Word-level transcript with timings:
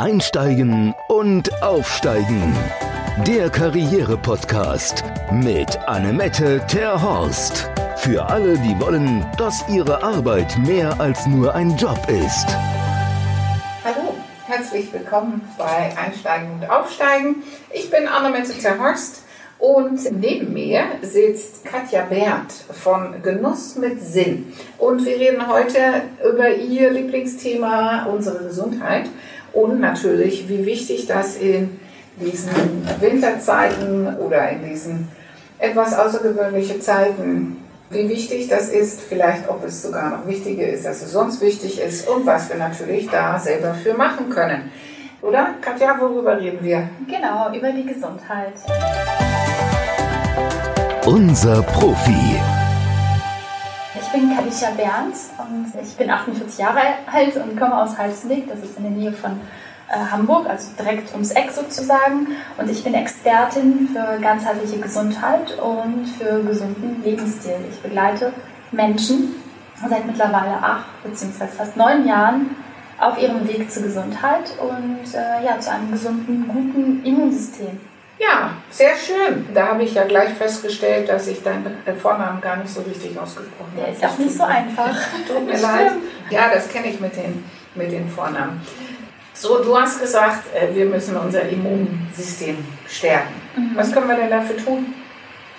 Einsteigen 0.00 0.94
und 1.08 1.62
Aufsteigen. 1.62 2.56
Der 3.26 3.50
Karriere-Podcast 3.50 5.04
mit 5.30 5.78
Annemette 5.86 6.64
Terhorst. 6.68 7.68
Für 7.98 8.24
alle, 8.24 8.56
die 8.60 8.80
wollen, 8.80 9.26
dass 9.36 9.62
ihre 9.68 10.02
Arbeit 10.02 10.56
mehr 10.66 10.98
als 10.98 11.26
nur 11.26 11.54
ein 11.54 11.76
Job 11.76 11.98
ist. 12.08 12.46
Hallo, 13.84 14.16
herzlich 14.46 14.90
willkommen 14.90 15.42
bei 15.58 15.94
Einsteigen 16.02 16.50
und 16.54 16.70
Aufsteigen. 16.70 17.42
Ich 17.70 17.90
bin 17.90 18.08
Annemette 18.08 18.54
Terhorst 18.54 19.24
und 19.58 20.00
neben 20.18 20.54
mir 20.54 20.84
sitzt 21.02 21.66
Katja 21.66 22.06
Berndt 22.06 22.52
von 22.52 23.22
Genuss 23.22 23.76
mit 23.76 24.00
Sinn. 24.00 24.54
Und 24.78 25.04
wir 25.04 25.16
reden 25.18 25.46
heute 25.46 26.04
über 26.26 26.48
ihr 26.54 26.90
Lieblingsthema, 26.90 28.06
unsere 28.06 28.42
Gesundheit. 28.44 29.04
Und 29.52 29.80
natürlich, 29.80 30.48
wie 30.48 30.64
wichtig 30.64 31.06
das 31.06 31.36
in 31.36 31.80
diesen 32.16 32.50
Winterzeiten 33.00 34.16
oder 34.18 34.50
in 34.50 34.68
diesen 34.68 35.08
etwas 35.58 35.98
außergewöhnlichen 35.98 36.80
Zeiten, 36.80 37.56
wie 37.90 38.08
wichtig 38.08 38.48
das 38.48 38.68
ist, 38.68 39.00
vielleicht 39.00 39.48
ob 39.48 39.64
es 39.64 39.82
sogar 39.82 40.10
noch 40.10 40.26
wichtiger 40.26 40.66
ist, 40.66 40.86
als 40.86 41.02
es 41.02 41.12
sonst 41.12 41.40
wichtig 41.40 41.80
ist 41.80 42.08
und 42.08 42.24
was 42.24 42.48
wir 42.48 42.56
natürlich 42.56 43.08
da 43.08 43.38
selber 43.38 43.74
für 43.74 43.94
machen 43.94 44.30
können. 44.30 44.70
Oder? 45.22 45.54
Katja, 45.60 45.96
worüber 45.98 46.40
reden 46.40 46.60
wir? 46.62 46.88
Genau, 47.06 47.52
über 47.52 47.72
die 47.72 47.84
Gesundheit. 47.84 48.54
Unser 51.04 51.62
Profi. 51.62 52.40
Ich 54.12 54.20
bin 54.20 54.36
Kadisha 54.36 54.70
Berndt 54.70 55.14
und 55.38 55.72
ich 55.80 55.96
bin 55.96 56.10
48 56.10 56.58
Jahre 56.58 56.80
alt 57.12 57.36
und 57.36 57.56
komme 57.56 57.80
aus 57.80 57.96
Halsweg, 57.96 58.48
das 58.48 58.58
ist 58.58 58.76
in 58.76 58.82
der 58.82 58.90
Nähe 58.90 59.12
von 59.12 59.40
äh, 59.88 60.10
Hamburg, 60.10 60.48
also 60.48 60.72
direkt 60.76 61.12
ums 61.12 61.30
Eck 61.30 61.52
sozusagen. 61.52 62.26
Und 62.58 62.68
ich 62.68 62.82
bin 62.82 62.94
Expertin 62.94 63.88
für 63.92 64.18
ganzheitliche 64.20 64.80
Gesundheit 64.80 65.56
und 65.60 66.06
für 66.06 66.42
gesunden 66.42 67.00
Lebensstil. 67.04 67.54
Ich 67.70 67.78
begleite 67.82 68.32
Menschen 68.72 69.36
seit 69.88 70.04
mittlerweile 70.04 70.56
acht 70.60 70.86
bzw. 71.04 71.46
fast 71.46 71.76
neun 71.76 72.04
Jahren 72.04 72.56
auf 72.98 73.16
ihrem 73.16 73.46
Weg 73.46 73.70
zur 73.70 73.84
Gesundheit 73.84 74.50
und 74.60 75.14
äh, 75.14 75.44
ja, 75.44 75.60
zu 75.60 75.70
einem 75.70 75.92
gesunden, 75.92 76.48
guten 76.48 77.04
Immunsystem. 77.04 77.78
Ja, 78.20 78.50
sehr 78.70 78.96
schön. 78.96 79.46
Da 79.54 79.68
habe 79.68 79.82
ich 79.82 79.94
ja 79.94 80.04
gleich 80.04 80.34
festgestellt, 80.34 81.08
dass 81.08 81.26
ich 81.26 81.42
deinen 81.42 81.74
Vornamen 82.00 82.40
gar 82.42 82.56
nicht 82.56 82.68
so 82.68 82.82
richtig 82.82 83.18
ausgesprochen 83.18 83.72
habe. 83.76 83.86
Der 83.86 83.92
ist 83.94 84.04
auch 84.04 84.18
nicht 84.18 84.36
so 84.36 84.42
einfach. 84.42 84.94
Tut 85.26 85.46
mir 85.46 85.58
leid. 85.58 85.92
Ja, 86.28 86.50
das 86.52 86.68
kenne 86.68 86.88
ich 86.88 87.00
mit 87.00 87.16
den, 87.16 87.42
mit 87.74 87.90
den 87.90 88.08
Vornamen. 88.10 88.60
So, 89.32 89.64
du 89.64 89.74
hast 89.74 90.02
gesagt, 90.02 90.54
äh, 90.54 90.74
wir 90.74 90.84
müssen 90.84 91.16
unser 91.16 91.48
Immunsystem 91.48 92.58
stärken. 92.86 93.32
Mhm. 93.56 93.70
Was 93.74 93.90
können 93.90 94.08
wir 94.08 94.16
denn 94.16 94.28
dafür 94.28 94.58
tun? 94.58 94.94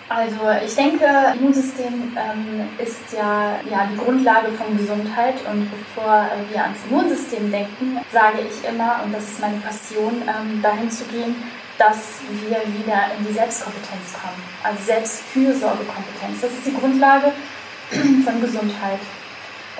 Also 0.07 0.39
ich 0.63 0.75
denke, 0.75 1.05
Immunsystem 1.39 2.15
ähm, 2.15 2.67
ist 2.77 3.11
ja, 3.11 3.55
ja 3.71 3.87
die 3.91 3.97
Grundlage 3.97 4.49
von 4.51 4.77
Gesundheit 4.77 5.35
und 5.49 5.67
bevor 5.71 6.25
äh, 6.25 6.53
wir 6.53 6.61
ans 6.61 6.77
Immunsystem 6.87 7.49
denken, 7.49 7.97
sage 8.11 8.39
ich 8.41 8.69
immer, 8.69 8.99
und 9.03 9.15
das 9.15 9.23
ist 9.23 9.41
meine 9.41 9.57
Passion, 9.57 10.21
ähm, 10.27 10.61
dahin 10.61 10.91
zu 10.91 11.05
gehen, 11.05 11.35
dass 11.77 12.19
wir 12.29 12.57
wieder 12.73 13.11
in 13.17 13.25
die 13.25 13.33
Selbstkompetenz 13.33 14.13
kommen, 14.13 14.41
also 14.63 14.83
Selbstfürsorgekompetenz. 14.83 16.41
Das 16.41 16.51
ist 16.51 16.65
die 16.65 16.77
Grundlage 16.77 17.33
von 18.25 18.41
Gesundheit. 18.41 18.99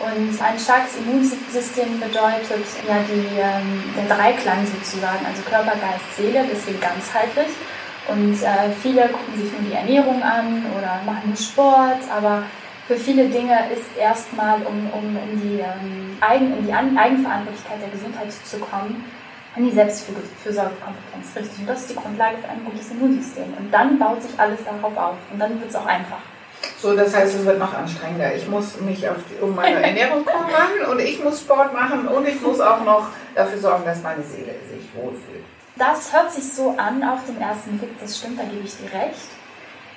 Und 0.01 0.41
ein 0.41 0.57
starkes 0.57 0.97
Immunsystem 0.97 1.99
bedeutet 1.99 2.65
ja 2.87 2.97
die, 3.05 3.37
ähm, 3.37 3.83
der 3.95 4.15
Dreiklang 4.15 4.65
sozusagen, 4.65 5.23
also 5.25 5.43
Körper, 5.43 5.77
Geist, 5.77 6.17
Seele, 6.17 6.43
deswegen 6.51 6.79
ganzheitlich. 6.81 7.53
Und 8.07 8.41
äh, 8.41 8.71
viele 8.81 9.09
gucken 9.09 9.37
sich 9.37 9.51
nur 9.51 9.61
die 9.61 9.75
Ernährung 9.75 10.23
an 10.23 10.65
oder 10.75 11.01
machen 11.05 11.27
nur 11.27 11.37
Sport, 11.37 12.01
aber 12.09 12.43
für 12.87 12.95
viele 12.95 13.29
Dinge 13.29 13.71
ist 13.71 13.95
erstmal, 13.97 14.63
um, 14.63 14.89
um 14.91 15.15
in 15.15 15.41
die, 15.41 15.59
ähm, 15.59 16.17
Eigen, 16.19 16.57
in 16.57 16.65
die 16.65 16.73
Eigenverantwortlichkeit 16.73 17.81
der 17.81 17.89
Gesundheit 17.89 18.31
zu 18.31 18.57
kommen, 18.57 19.05
an 19.55 19.65
die 19.65 19.71
Selbstfürsorgekompetenz, 19.71 21.35
richtig. 21.35 21.59
Und 21.59 21.67
das 21.67 21.81
ist 21.81 21.89
die 21.91 21.95
Grundlage 21.95 22.37
für 22.37 22.47
ein 22.47 22.63
gutes 22.63 22.91
Immunsystem. 22.91 23.53
Und 23.57 23.71
dann 23.71 23.99
baut 23.99 24.21
sich 24.21 24.39
alles 24.39 24.59
darauf 24.63 24.95
auf. 24.95 25.17
Und 25.31 25.39
dann 25.39 25.59
wird 25.59 25.69
es 25.69 25.75
auch 25.75 25.85
einfach. 25.85 26.19
So, 26.79 26.95
das 26.95 27.15
heißt, 27.15 27.35
es 27.35 27.45
wird 27.45 27.59
noch 27.59 27.73
anstrengender. 27.73 28.33
Ich 28.33 28.47
muss 28.47 28.79
mich 28.79 28.99
die, 28.99 29.43
um 29.43 29.55
meine 29.55 29.81
Ernährung 29.83 30.23
kümmern 30.25 30.91
und 30.91 30.99
ich 30.99 31.23
muss 31.23 31.41
Sport 31.41 31.73
machen 31.73 32.07
und 32.07 32.27
ich 32.27 32.39
muss 32.41 32.59
auch 32.59 32.83
noch 32.83 33.07
dafür 33.35 33.57
sorgen, 33.57 33.85
dass 33.85 34.01
meine 34.01 34.23
Seele 34.23 34.55
sich 34.69 34.87
wohlfühlt. 34.95 35.43
Das 35.75 36.13
hört 36.13 36.31
sich 36.31 36.53
so 36.53 36.75
an 36.77 37.03
auf 37.03 37.19
den 37.25 37.41
ersten 37.41 37.77
Blick, 37.77 37.99
das 37.99 38.17
stimmt, 38.17 38.39
da 38.39 38.43
gebe 38.43 38.63
ich 38.63 38.75
dir 38.77 38.91
recht. 38.93 39.29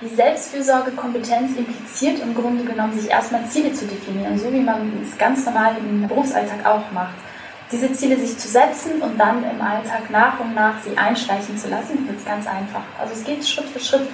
Die 0.00 0.14
Selbstfürsorgekompetenz 0.14 1.56
impliziert 1.56 2.20
im 2.20 2.34
Grunde 2.34 2.64
genommen, 2.64 2.98
sich 2.98 3.10
erstmal 3.10 3.46
Ziele 3.46 3.72
zu 3.72 3.86
definieren, 3.86 4.38
so 4.38 4.52
wie 4.52 4.60
man 4.60 4.92
es 5.02 5.16
ganz 5.18 5.44
normal 5.44 5.76
im 5.78 6.08
Berufsalltag 6.08 6.64
auch 6.64 6.90
macht 6.92 7.14
diese 7.74 7.92
Ziele 7.92 8.16
sich 8.16 8.38
zu 8.38 8.48
setzen 8.48 9.02
und 9.02 9.18
dann 9.18 9.42
im 9.42 9.60
Alltag 9.60 10.10
nach 10.10 10.38
und 10.38 10.54
nach 10.54 10.74
sie 10.82 10.96
einschleichen 10.96 11.58
zu 11.58 11.68
lassen, 11.68 12.06
wird 12.06 12.24
ganz 12.24 12.46
einfach. 12.46 12.82
Also 12.98 13.14
es 13.14 13.24
geht 13.24 13.46
Schritt 13.46 13.68
für 13.68 13.80
Schritt. 13.80 14.08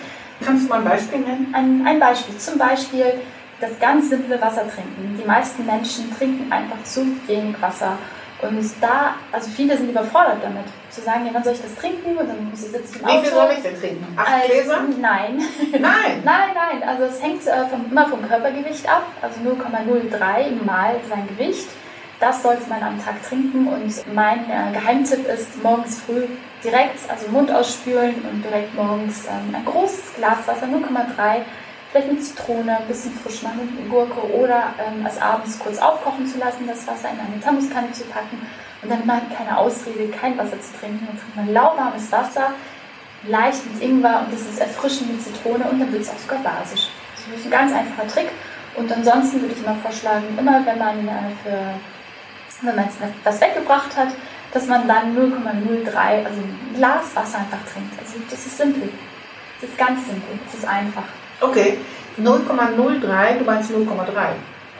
Kannst 0.45 0.65
du 0.65 0.69
mal 0.71 0.79
ein 0.79 0.85
Beispiel 0.85 1.19
nennen? 1.19 1.53
Ein, 1.53 1.87
ein 1.87 2.01
Beispiel. 2.01 2.37
Zum 2.39 2.57
Beispiel 2.57 3.21
das 3.61 3.79
ganz 3.79 4.09
simple 4.09 4.41
Wasser 4.41 4.63
trinken. 4.63 5.19
Die 5.23 5.27
meisten 5.27 5.67
Menschen 5.67 6.17
trinken 6.17 6.51
einfach 6.51 6.83
zu 6.85 7.05
wenig 7.27 7.61
Wasser. 7.61 7.99
Und 8.41 8.59
da, 8.81 9.17
also 9.33 9.51
viele 9.51 9.77
sind 9.77 9.91
überfordert 9.91 10.39
damit, 10.43 10.65
zu 10.89 11.03
sagen, 11.03 11.27
ja, 11.27 11.35
wann 11.35 11.45
soll 11.45 11.53
ich 11.53 11.61
das 11.61 11.75
trinken? 11.75 12.17
Und 12.17 12.27
dann 12.27 12.49
muss 12.49 12.65
ich 12.65 12.71
sitzen 12.71 13.01
im 13.01 13.05
Auto. 13.05 13.19
Wie 13.19 13.27
viel 13.27 13.35
soll 13.35 13.51
ich 13.55 13.63
denn 13.63 13.79
trinken? 13.79 14.17
Acht 14.17 14.33
also, 14.33 14.47
Gläser? 14.49 14.83
Nein. 14.99 15.43
Nein? 15.73 15.83
nein, 16.25 16.51
nein. 16.55 16.89
Also 16.89 17.05
es 17.05 17.23
hängt 17.23 17.47
äh, 17.47 17.67
vom, 17.67 17.85
immer 17.91 18.07
vom 18.07 18.27
Körpergewicht 18.27 18.89
ab. 18.89 19.05
Also 19.21 19.41
0,03 19.41 20.65
mal 20.65 20.97
sein 21.11 21.29
Gewicht. 21.29 21.69
Das 22.21 22.43
sollte 22.43 22.69
man 22.69 22.83
am 22.83 23.03
Tag 23.03 23.27
trinken 23.27 23.67
und 23.67 24.15
mein 24.15 24.41
äh, 24.41 24.73
Geheimtipp 24.75 25.27
ist 25.27 25.63
morgens 25.63 26.03
früh 26.03 26.27
direkt, 26.63 26.99
also 27.09 27.29
Mund 27.31 27.51
ausspülen 27.51 28.15
und 28.31 28.45
direkt 28.45 28.75
morgens 28.75 29.25
ähm, 29.25 29.55
ein 29.55 29.65
großes 29.65 30.17
Glas 30.17 30.47
Wasser, 30.47 30.67
0,3, 30.67 31.41
vielleicht 31.91 32.13
mit 32.13 32.23
Zitrone, 32.23 32.77
ein 32.77 32.87
bisschen 32.87 33.13
frisch 33.15 33.43
machen 33.43 33.75
mit 33.75 33.89
Gurke 33.89 34.21
oder 34.35 34.75
ähm, 34.87 35.07
es 35.07 35.19
abends 35.19 35.59
kurz 35.59 35.79
aufkochen 35.79 36.27
zu 36.27 36.39
lassen, 36.39 36.67
das 36.67 36.87
Wasser 36.87 37.09
in 37.09 37.19
eine 37.19 37.41
Thermoskanne 37.41 37.91
zu 37.93 38.05
packen 38.05 38.47
und 38.83 38.91
dann 38.91 39.07
man 39.07 39.23
keine 39.35 39.57
Ausrede, 39.57 40.09
kein 40.09 40.37
Wasser 40.37 40.61
zu 40.61 40.79
trinken. 40.79 41.07
Dann 41.07 41.19
trinkt 41.19 41.37
man 41.37 41.55
lauwarmes 41.55 42.13
Wasser, 42.13 42.53
leicht 43.27 43.65
mit 43.73 43.83
Ingwer 43.83 44.25
und 44.27 44.33
das 44.35 44.43
ist 44.43 44.61
erfrischend 44.61 45.11
mit 45.11 45.23
Zitrone 45.23 45.65
und 45.71 45.81
dann 45.81 45.91
wird 45.91 46.03
es 46.03 46.11
auch 46.11 46.19
sogar 46.19 46.41
basisch. 46.41 46.91
Das 47.17 47.41
ist 47.41 47.47
ein 47.47 47.51
ganz 47.51 47.73
einfacher 47.73 48.09
Trick. 48.09 48.29
Und 48.77 48.93
ansonsten 48.93 49.41
würde 49.41 49.55
ich 49.55 49.65
immer 49.65 49.75
vorschlagen, 49.77 50.27
immer 50.39 50.65
wenn 50.65 50.79
man 50.79 51.09
äh, 51.09 51.33
für 51.43 51.75
wenn 52.63 52.77
man 52.77 52.89
was 53.25 53.41
weggebracht 53.41 53.97
hat, 53.97 54.09
dass 54.53 54.67
man 54.67 54.87
dann 54.89 55.17
0,03, 55.17 55.97
also 55.97 56.41
ein 56.41 56.75
Glas 56.75 57.15
Wasser 57.15 57.39
einfach 57.39 57.65
trinkt. 57.73 57.99
Also 57.99 58.19
das 58.29 58.47
ist 58.47 58.57
simpel. 58.57 58.91
Das 59.61 59.71
ist 59.71 59.79
ganz 59.79 60.07
simpel. 60.07 60.39
Das 60.45 60.55
ist 60.55 60.67
einfach. 60.67 61.05
Okay. 61.41 61.79
0,03, 62.19 63.39
du 63.39 63.45
meinst 63.45 63.71
0,3, 63.71 63.87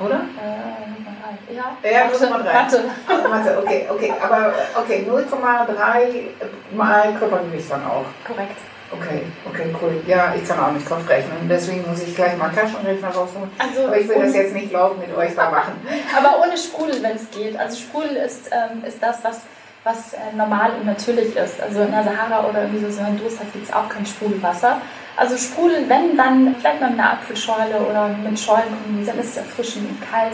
oder? 0.01 0.21
Äh, 0.37 1.55
ja. 1.55 1.77
Ja, 1.83 2.07
0,3. 2.07 2.45
Warte. 2.45 2.85
warte. 3.07 3.59
Okay, 3.59 3.87
okay. 3.89 4.13
Aber 4.21 4.53
okay, 4.77 5.07
0,3 5.09 6.77
mal 6.77 7.15
Körpergewicht 7.19 7.71
dann 7.71 7.85
auch. 7.85 8.05
Korrekt. 8.27 8.57
Okay, 8.93 9.23
okay, 9.47 9.75
cool. 9.81 10.03
Ja, 10.07 10.35
ich 10.35 10.47
kann 10.47 10.59
auch 10.59 10.73
nicht 10.73 10.85
Kopf 10.85 11.09
rechnen. 11.09 11.49
Deswegen 11.49 11.89
muss 11.89 12.03
ich 12.03 12.15
gleich 12.15 12.37
mal 12.37 12.51
Taschenrechner 12.51 13.09
rausholen. 13.09 13.51
Also, 13.57 13.87
aber 13.87 13.99
ich 13.99 14.09
will 14.09 14.21
das 14.21 14.35
jetzt 14.35 14.53
nicht 14.53 14.73
laut 14.73 14.99
mit 14.99 15.17
euch 15.17 15.35
da 15.37 15.49
machen. 15.49 15.75
aber 16.17 16.45
ohne 16.45 16.57
Sprudel, 16.59 17.01
wenn 17.03 17.15
es 17.17 17.31
geht. 17.31 17.57
Also 17.57 17.79
Sprudel 17.79 18.17
ist, 18.17 18.51
ähm, 18.51 18.85
ist 18.85 19.01
das, 19.01 19.23
was, 19.23 19.43
was 19.85 20.15
äh, 20.15 20.37
normal 20.37 20.73
und 20.81 20.87
natürlich 20.87 21.37
ist. 21.37 21.61
Also 21.61 21.83
in 21.83 21.93
der 21.93 22.03
Sahara 22.03 22.49
oder 22.49 22.67
wie 22.73 22.79
so 22.81 23.01
ein 23.01 23.17
Durst 23.17 23.39
gibt 23.53 23.69
es 23.69 23.73
auch 23.73 23.89
kein 23.89 24.05
Sprudelwasser. 24.05 24.81
Also 25.17 25.37
Sprudel, 25.37 25.89
wenn 25.89 26.17
dann 26.17 26.57
vielleicht 26.59 26.81
mal 26.81 26.91
mit 26.91 26.99
einer 26.99 27.13
Apfelschorle 27.13 27.77
oder 27.89 28.09
mit 28.09 28.41
Schollen 28.41 29.05
dann 29.07 29.19
ist 29.19 29.31
es 29.31 29.37
erfrischend 29.37 29.89
und 29.89 30.11
kalt. 30.11 30.33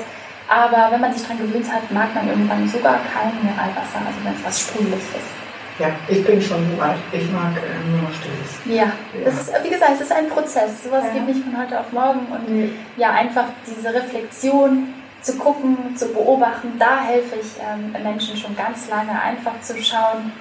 Aber 0.49 0.93
wenn 0.93 1.01
man 1.01 1.13
sich 1.13 1.23
daran 1.23 1.39
gewöhnt 1.39 1.71
hat, 1.71 1.91
mag 1.91 2.15
man 2.15 2.29
irgendwann 2.29 2.67
sogar 2.69 3.01
kein 3.13 3.35
Mineralwasser, 3.37 3.99
also 3.99 4.19
wenn 4.23 4.33
es 4.33 4.45
was 4.45 4.61
sprudelig 4.61 5.03
ist. 5.03 5.46
Ja, 5.79 5.89
ich 6.09 6.25
bin 6.25 6.41
schon 6.41 6.65
so 6.75 6.83
alt. 6.83 6.97
Ich 7.13 7.31
mag 7.31 7.53
äh, 7.57 7.89
nur 7.91 8.09
Stilles. 8.11 8.57
Ja, 8.65 8.85
ja. 8.85 9.25
Das 9.25 9.35
ist, 9.35 9.53
wie 9.63 9.69
gesagt, 9.69 9.93
es 9.95 10.01
ist 10.03 10.13
ein 10.13 10.29
Prozess. 10.29 10.85
Sowas 10.85 11.05
ja. 11.09 11.13
geht 11.13 11.27
nicht 11.27 11.45
von 11.45 11.59
heute 11.59 11.79
auf 11.79 11.93
morgen. 11.93 12.27
Und 12.31 12.49
nee. 12.49 12.71
ja, 12.97 13.13
einfach 13.13 13.45
diese 13.67 13.93
Reflexion 13.93 14.95
zu 15.21 15.37
gucken, 15.37 15.95
zu 15.97 16.09
beobachten, 16.09 16.77
da 16.79 17.01
helfe 17.01 17.37
ich 17.41 17.61
ähm, 17.61 17.93
Menschen 18.03 18.37
schon 18.37 18.57
ganz 18.57 18.89
lange, 18.89 19.21
einfach 19.21 19.61
zu 19.61 19.77
schauen, 19.83 20.33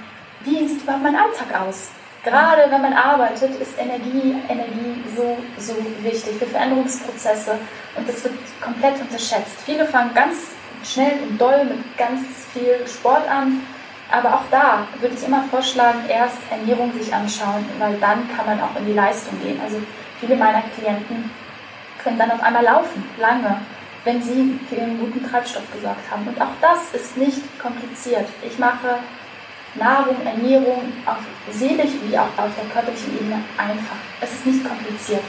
wie 0.42 0.68
sieht 0.68 0.84
überhaupt 0.84 1.04
mein 1.04 1.16
Alltag 1.16 1.60
aus? 1.60 1.90
Gerade 2.24 2.70
wenn 2.70 2.82
man 2.82 2.94
arbeitet, 2.94 3.60
ist 3.60 3.80
Energie, 3.80 4.36
Energie 4.48 5.04
so, 5.16 5.38
so 5.58 5.76
wichtig 6.02 6.38
für 6.38 6.46
Veränderungsprozesse 6.46 7.58
und 7.96 8.08
das 8.08 8.24
wird 8.24 8.34
komplett 8.62 9.00
unterschätzt. 9.00 9.58
Viele 9.66 9.86
fangen 9.86 10.14
ganz 10.14 10.36
schnell 10.84 11.14
und 11.28 11.40
doll 11.40 11.66
mit 11.66 11.98
ganz 11.98 12.22
viel 12.54 12.88
Sport 12.88 13.30
an 13.30 13.62
Aber 14.12 14.36
auch 14.36 14.44
da 14.52 14.88
würde 15.00 15.16
ich 15.16 15.26
immer 15.26 15.44
vorschlagen, 15.50 16.00
erst 16.08 16.38
Ernährung 16.52 16.94
sich 16.94 17.14
anschauen, 17.14 17.66
weil 17.80 17.98
dann 17.98 18.28
kann 18.36 18.46
man 18.46 18.62
auch 18.62 18.76
in 18.78 18.86
die 18.86 18.94
Leistung 18.94 19.42
gehen. 19.42 19.60
Also 19.64 19.78
viele 20.20 20.36
meiner 20.36 20.62
Klienten 20.78 21.32
können 22.04 22.20
dann 22.20 22.32
auf 22.32 22.42
einmal 22.42 22.64
laufen, 22.64 23.04
lange, 23.20 23.58
wenn 24.04 24.22
sie 24.22 24.60
für 24.70 24.76
ihren 24.76 25.00
guten 25.00 25.28
Treibstoff 25.28 25.64
gesorgt 25.74 26.10
haben. 26.12 26.28
Und 26.28 26.40
auch 26.40 26.54
das 26.62 26.94
ist 26.94 27.18
nicht 27.18 27.42
kompliziert. 27.60 28.28
Ich 28.48 28.60
mache 28.60 29.00
Nahrung, 29.74 30.16
Ernährung 30.24 30.94
auf 31.06 31.18
seelisch 31.52 31.92
wie 32.04 32.18
auch 32.18 32.32
auf 32.38 32.52
der 32.56 32.70
körperlichen 32.72 33.18
Ebene 33.18 33.44
einfach. 33.58 33.98
Es 34.22 34.32
ist 34.34 34.46
nicht 34.46 34.68
kompliziert. 34.68 35.24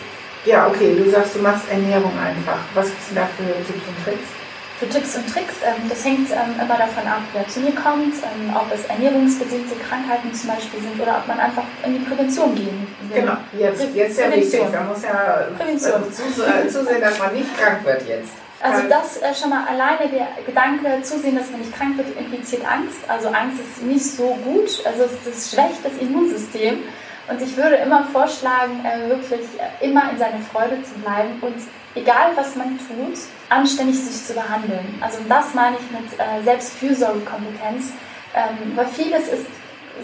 Ja, 0.44 0.68
okay, 0.68 0.94
du 0.94 1.10
sagst, 1.10 1.34
du 1.34 1.40
machst 1.40 1.68
Ernährung 1.70 2.12
einfach. 2.18 2.58
Was 2.74 2.86
gibt 2.86 3.00
es 3.00 3.14
da 3.14 3.26
für 3.36 3.44
Tipps 3.66 3.88
und 3.88 4.04
Tricks? 4.04 4.28
Für 4.78 4.88
Tipps 4.90 5.16
und 5.16 5.26
Tricks, 5.32 5.54
ähm, 5.64 5.88
das 5.88 6.04
hängt 6.04 6.30
ähm, 6.30 6.60
immer 6.60 6.76
davon 6.76 7.06
ab, 7.08 7.22
wer 7.32 7.48
zu 7.48 7.60
mir 7.60 7.74
kommt, 7.74 8.12
ähm, 8.20 8.54
ob 8.54 8.70
es 8.74 8.84
ernährungsbedingte 8.84 9.74
Krankheiten 9.76 10.34
zum 10.34 10.50
Beispiel 10.50 10.80
sind 10.80 11.00
oder 11.00 11.16
ob 11.16 11.26
man 11.26 11.40
einfach 11.40 11.64
in 11.84 11.94
die 11.94 12.04
Prävention 12.04 12.54
gehen 12.54 12.86
will. 13.08 13.20
Genau, 13.20 13.36
jetzt, 13.58 13.94
jetzt 13.94 14.18
ja 14.18 14.30
wichtig. 14.30 14.60
Man 14.70 14.88
muss 14.88 15.02
ja 15.02 15.48
Prävention. 15.56 16.02
Äh, 16.02 16.68
zusehen, 16.68 17.00
dass 17.00 17.18
man 17.18 17.32
nicht 17.32 17.56
krank 17.56 17.84
wird 17.84 18.06
jetzt. 18.06 18.32
Also 18.60 18.88
das 18.88 19.22
äh, 19.22 19.34
schon 19.34 19.50
mal 19.50 19.64
alleine 19.66 20.10
der 20.10 20.28
Gedanke, 20.44 21.02
zusehen, 21.02 21.36
dass 21.36 21.50
man 21.50 21.60
nicht 21.60 21.74
krank 21.74 21.96
wird, 21.96 22.08
impliziert 22.18 22.62
Angst. 22.70 22.98
Also 23.08 23.28
Angst 23.28 23.60
ist 23.60 23.82
nicht 23.82 24.04
so 24.04 24.36
gut, 24.44 24.68
also 24.84 25.04
es 25.04 25.50
schwächt 25.50 25.84
das 25.84 25.92
Immunsystem. 26.00 26.82
Und 27.28 27.42
ich 27.42 27.56
würde 27.56 27.76
immer 27.76 28.04
vorschlagen, 28.04 28.84
äh, 28.84 29.08
wirklich 29.08 29.46
äh, 29.58 29.86
immer 29.86 30.10
in 30.10 30.18
seine 30.18 30.38
Freude 30.40 30.82
zu 30.82 30.94
bleiben 31.00 31.38
und 31.40 31.56
egal 31.96 32.36
was 32.36 32.54
man 32.54 32.78
tut, 32.78 33.18
anständig 33.48 33.98
sich 33.98 34.24
zu 34.24 34.34
behandeln. 34.34 34.98
Also 35.00 35.18
das 35.28 35.54
meine 35.54 35.76
ich 35.76 35.90
mit 35.90 36.12
äh, 36.20 36.44
Selbstfürsorgekompetenz, 36.44 37.92
ähm, 38.34 38.76
weil 38.76 38.86
vieles 38.86 39.28
ist 39.28 39.46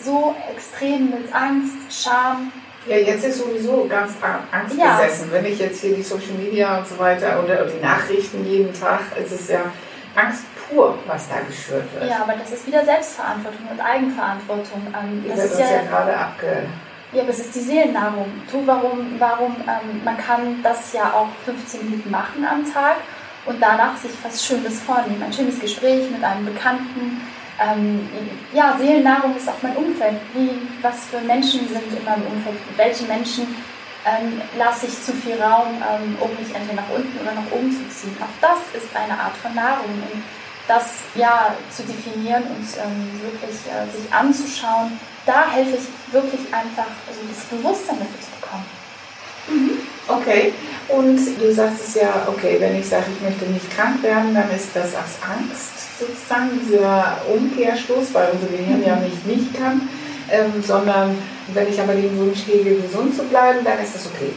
so 0.02 0.34
extrem 0.50 1.10
mit 1.10 1.32
Angst, 1.32 1.76
Scham, 1.90 2.50
ja, 2.86 2.96
jetzt 2.96 3.24
ist 3.24 3.38
sowieso 3.38 3.86
ganz 3.88 4.14
angstbesessen. 4.50 5.28
Ja. 5.28 5.32
Wenn 5.32 5.46
ich 5.46 5.58
jetzt 5.58 5.80
hier 5.80 5.94
die 5.94 6.02
Social 6.02 6.34
Media 6.36 6.78
und 6.78 6.88
so 6.88 6.98
weiter 6.98 7.42
oder 7.42 7.64
die 7.66 7.80
Nachrichten 7.80 8.44
jeden 8.44 8.74
Tag, 8.74 9.00
es 9.16 9.30
ist 9.30 9.50
ja 9.50 9.60
Angst 10.16 10.44
pur, 10.68 10.98
was 11.06 11.28
da 11.28 11.36
geschürt 11.46 11.84
wird. 11.94 12.10
Ja, 12.10 12.22
aber 12.22 12.34
das 12.34 12.50
ist 12.52 12.66
wieder 12.66 12.84
Selbstverantwortung 12.84 13.68
und 13.70 13.80
Eigenverantwortung. 13.80 14.82
Ähm, 15.00 15.24
das 15.28 15.44
ist 15.44 15.60
ja, 15.60 15.70
ja 15.70 15.82
gerade 15.82 16.16
abge... 16.16 16.66
Ja, 17.12 17.25
es 17.29 17.41
ist 17.41 17.55
die 17.55 17.61
Seelennahrung. 17.61 18.26
Tu, 18.50 18.62
warum, 18.64 19.17
warum, 19.19 19.56
ähm, 19.56 20.03
man 20.03 20.17
kann 20.17 20.62
das 20.62 20.94
ja 20.94 21.12
auch 21.12 21.29
15 21.44 21.85
Minuten 21.85 22.11
machen 22.11 22.43
am 22.44 22.64
Tag 22.64 22.97
und 23.44 23.61
danach 23.61 23.97
sich 23.99 24.12
was 24.23 24.43
Schönes 24.43 24.81
vornehmen. 24.81 25.23
Ein 25.23 25.32
schönes 25.32 25.61
Gespräch 25.61 26.11
mit 26.11 26.25
einem 26.25 26.47
Bekannten, 26.47 27.20
ähm, 27.61 28.09
ja, 28.55 28.76
Seelennahrung 28.79 29.37
ist 29.37 29.47
auch 29.47 29.61
mein 29.61 29.76
Umfeld. 29.76 30.17
Wie, 30.32 30.50
was 30.81 31.05
für 31.05 31.20
Menschen 31.20 31.69
sind 31.69 31.93
in 31.94 32.03
meinem 32.03 32.26
Umfeld? 32.29 32.56
Welche 32.76 33.05
Menschen 33.05 33.47
ähm, 34.06 34.41
lasse 34.56 34.87
ich 34.87 35.03
zu 35.03 35.12
viel 35.12 35.41
Raum, 35.41 35.69
ähm, 35.69 36.17
um 36.19 36.31
mich 36.31 36.55
entweder 36.55 36.81
nach 36.81 36.91
unten 36.97 37.20
oder 37.20 37.35
nach 37.35 37.53
oben 37.53 37.70
zu 37.70 37.87
ziehen? 37.91 38.17
Auch 38.23 38.41
das 38.41 38.82
ist 38.82 38.97
eine 38.97 39.20
Art 39.20 39.37
von 39.37 39.55
Nahrung. 39.55 40.00
Und 40.11 40.23
das 40.67 41.03
ja 41.14 41.55
zu 41.70 41.82
definieren 41.82 42.44
und 42.44 42.67
ähm, 42.79 43.20
wirklich 43.20 43.61
äh, 43.67 43.85
sich 43.91 44.11
anzuschauen, 44.11 44.99
da 45.26 45.50
helfe 45.50 45.76
ich 45.76 46.12
wirklich 46.12 46.52
einfach, 46.52 46.90
also 47.08 47.20
das 47.28 47.44
Bewusstsein 47.46 47.98
dafür 47.98 48.20
zu 48.20 48.30
bekommen. 48.40 48.66
Mhm. 49.48 49.92
Okay, 50.08 50.52
und 50.88 51.19
du 51.40 51.52
sagst 51.52 51.88
es 51.88 51.94
ja, 51.94 52.26
okay, 52.26 52.56
wenn 52.58 52.78
ich 52.78 52.88
sage, 52.88 53.04
ich 53.14 53.22
möchte 53.22 53.44
nicht 53.46 53.70
krank 53.70 54.02
werden, 54.02 54.34
dann 54.34 54.50
ist 54.50 54.70
das 54.74 54.94
aus 54.96 55.19
Angst 55.22 55.98
sozusagen 55.98 56.50
dieser 56.66 57.19
Umkehrschluss, 57.32 58.12
weil 58.12 58.30
unser 58.32 58.48
Gehirn 58.48 58.82
ja 58.84 58.96
nicht 58.96 59.24
nicht 59.26 59.54
kann, 59.56 59.88
ähm, 60.30 60.62
sondern 60.62 61.16
wenn 61.54 61.68
ich 61.68 61.80
aber 61.80 61.94
den 61.94 62.18
Wunsch 62.18 62.46
hege, 62.46 62.80
gesund 62.80 63.14
zu 63.14 63.22
bleiben, 63.25 63.60
dann 63.64 63.78
ist 63.78 63.94
das 63.94 64.06
okay. 64.06 64.32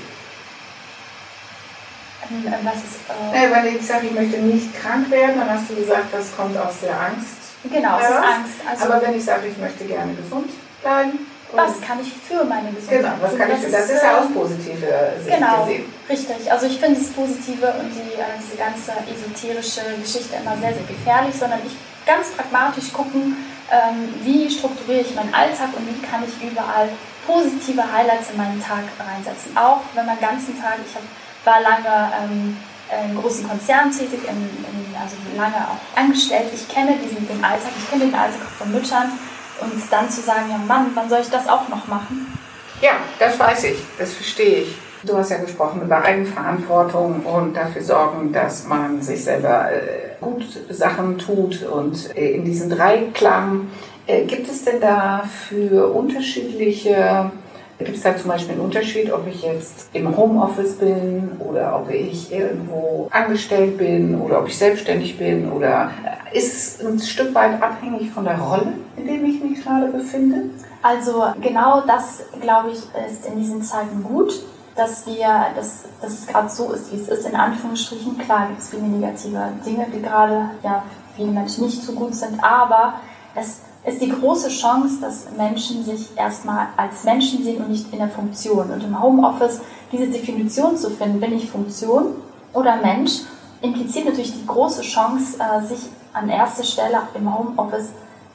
Ähm, 2.29 2.47
äh, 2.47 2.65
was 2.65 2.75
ist, 2.75 2.99
äh, 3.33 3.51
wenn 3.51 3.75
ich 3.75 3.85
sage, 3.85 4.07
ich 4.07 4.13
möchte 4.13 4.37
nicht 4.37 4.79
krank 4.79 5.09
werden, 5.09 5.39
dann 5.39 5.49
hast 5.49 5.69
du 5.69 5.75
gesagt, 5.75 6.13
das 6.13 6.35
kommt 6.35 6.55
aus 6.57 6.81
der 6.83 6.99
Angst. 6.99 7.35
Genau, 7.71 7.95
aus 7.95 8.03
Angst. 8.03 8.61
Also 8.69 8.85
aber 8.85 9.01
wenn 9.01 9.17
ich 9.17 9.25
sage, 9.25 9.47
ich 9.47 9.57
möchte 9.57 9.85
gerne 9.85 10.13
gesund 10.13 10.51
bleiben, 10.85 11.25
was 11.51 11.81
kann 11.81 11.99
ich 12.01 12.11
für 12.11 12.43
meine 12.43 12.69
Gesundheit 12.71 13.01
genau, 13.01 13.15
was 13.21 13.37
kann 13.37 13.49
ich 13.51 13.59
für, 13.59 13.71
das 13.71 13.89
ist 13.89 14.03
ja 14.03 14.19
auch 14.19 14.29
positive 14.33 15.13
Sicht 15.23 15.35
genau, 15.35 15.65
gesehen. 15.65 15.85
richtig. 16.09 16.51
Also 16.51 16.65
ich 16.67 16.77
finde 16.79 16.99
das 16.99 17.09
Positive 17.09 17.73
und 17.79 17.89
die, 17.89 18.13
äh, 18.19 18.37
diese 18.37 18.57
ganze 18.57 18.91
esoterische 19.07 19.81
Geschichte 20.01 20.35
immer 20.35 20.57
sehr, 20.57 20.73
sehr 20.73 20.83
gefährlich, 20.83 21.33
sondern 21.33 21.59
ich 21.65 21.73
ganz 22.05 22.31
pragmatisch 22.31 22.91
gucken, 22.91 23.37
ähm, 23.71 24.13
wie 24.21 24.49
strukturiere 24.49 25.01
ich 25.01 25.15
meinen 25.15 25.33
Alltag 25.33 25.69
und 25.75 25.87
wie 25.87 26.01
kann 26.05 26.23
ich 26.27 26.35
überall 26.43 26.89
positive 27.25 27.81
Highlights 27.81 28.31
in 28.31 28.37
meinen 28.37 28.61
Tag 28.61 28.85
reinsetzen. 28.99 29.57
Auch 29.57 29.81
wenn 29.95 30.05
man 30.05 30.19
ganzen 30.19 30.59
Tag, 30.59 30.77
ich 30.85 30.93
hab, 30.93 31.01
war 31.45 31.61
lange 31.61 32.11
ähm, 32.21 32.57
in 32.85 33.17
großen 33.17 33.47
Konzernen 33.47 33.89
tätig, 33.91 34.19
in, 34.27 34.37
in, 34.37 34.93
also 35.01 35.17
lange 35.35 35.55
auch 35.55 35.81
angestellt. 35.97 36.51
Ich 36.53 36.67
kenne 36.69 36.93
diesen 37.01 37.27
den 37.27 37.43
Alltag, 37.43 37.71
ich 37.75 37.89
kenne 37.89 38.05
den 38.05 38.13
Alltag 38.13 38.45
von 38.59 38.71
Müttern 38.71 39.17
und 39.61 39.71
dann 39.91 40.09
zu 40.09 40.21
sagen, 40.21 40.45
ja 40.49 40.57
Mann, 40.57 40.91
wann 40.93 41.09
soll 41.09 41.19
ich 41.21 41.29
das 41.29 41.47
auch 41.47 41.67
noch 41.69 41.87
machen? 41.87 42.37
Ja, 42.81 42.93
das 43.19 43.39
weiß 43.39 43.65
ich, 43.65 43.77
das 43.97 44.13
verstehe 44.13 44.63
ich. 44.63 44.75
Du 45.03 45.15
hast 45.15 45.29
ja 45.29 45.37
gesprochen 45.37 45.81
über 45.83 46.01
Eigenverantwortung 46.01 47.25
und 47.25 47.55
dafür 47.55 47.83
sorgen, 47.83 48.33
dass 48.33 48.65
man 48.65 49.01
sich 49.01 49.23
selber 49.23 49.71
äh, 49.71 50.15
gut 50.19 50.43
Sachen 50.69 51.19
tut 51.19 51.63
und 51.63 52.15
äh, 52.17 52.31
in 52.31 52.43
diesem 52.43 52.69
Dreiklang. 52.69 53.67
Äh, 54.07 54.25
gibt 54.25 54.49
es 54.49 54.65
denn 54.65 54.81
da 54.81 55.23
für 55.47 55.93
unterschiedliche 55.93 57.31
Gibt 57.77 57.97
es 57.97 58.03
da 58.03 58.15
zum 58.15 58.29
Beispiel 58.29 58.53
einen 58.53 58.61
Unterschied, 58.61 59.11
ob 59.11 59.27
ich 59.27 59.43
jetzt 59.43 59.89
im 59.91 60.15
Homeoffice 60.15 60.77
bin 60.77 61.31
oder 61.39 61.77
ob 61.77 61.89
ich 61.89 62.31
irgendwo 62.31 63.09
angestellt 63.11 63.77
bin 63.77 64.19
oder 64.21 64.39
ob 64.39 64.47
ich 64.47 64.57
selbstständig 64.57 65.17
bin 65.17 65.51
oder 65.51 65.91
ist 66.31 66.53
es 66.79 66.85
ein 66.85 66.99
Stück 66.99 67.35
weit 67.35 67.61
abhängig 67.61 68.11
von 68.11 68.23
der 68.23 68.39
Rolle, 68.39 68.73
in 68.95 69.05
der 69.05 69.15
ich 69.15 69.43
mich 69.43 69.61
gerade 69.61 69.87
befinde? 69.87 70.43
Also 70.81 71.25
genau 71.41 71.81
das, 71.81 72.23
glaube 72.39 72.69
ich, 72.71 72.77
ist 73.07 73.25
in 73.25 73.39
diesen 73.39 73.61
Zeiten 73.61 74.03
gut, 74.03 74.41
dass 74.75 75.05
wir, 75.07 75.47
dass, 75.55 75.83
dass 76.01 76.13
es 76.13 76.27
gerade 76.27 76.49
so 76.49 76.71
ist, 76.71 76.93
wie 76.93 76.97
es 76.97 77.09
ist, 77.09 77.27
in 77.27 77.35
Anführungsstrichen. 77.35 78.17
Klar 78.19 78.47
gibt 78.47 78.59
es 78.59 78.69
viele 78.69 78.83
negative 78.83 79.49
Dinge, 79.65 79.87
die 79.93 80.01
gerade 80.01 80.51
ja, 80.63 80.83
vielen 81.15 81.33
Menschen 81.33 81.65
nicht 81.65 81.81
so 81.81 81.93
gut 81.93 82.13
sind, 82.13 82.41
aber 82.43 82.95
es 83.35 83.61
ist 83.85 84.01
die 84.01 84.09
große 84.09 84.49
Chance, 84.49 84.99
dass 84.99 85.27
Menschen 85.37 85.83
sich 85.83 86.09
erstmal 86.15 86.67
als 86.75 87.03
Menschen 87.03 87.43
sehen 87.43 87.63
und 87.63 87.69
nicht 87.69 87.91
in 87.93 87.99
der 87.99 88.09
Funktion. 88.09 88.71
Und 88.71 88.83
im 88.83 88.99
Homeoffice 88.99 89.61
diese 89.91 90.07
Definition 90.07 90.75
zu 90.75 90.89
finden, 90.89 91.19
bin 91.19 91.33
ich 91.33 91.49
Funktion 91.49 92.15
oder 92.53 92.77
Mensch, 92.77 93.21
impliziert 93.61 94.05
natürlich 94.05 94.33
die 94.33 94.45
große 94.45 94.81
Chance, 94.81 95.37
äh, 95.39 95.65
sich 95.65 95.89
an 96.13 96.29
erste 96.29 96.63
Stelle 96.63 96.99
im 97.13 97.37
Homeoffice, 97.37 97.89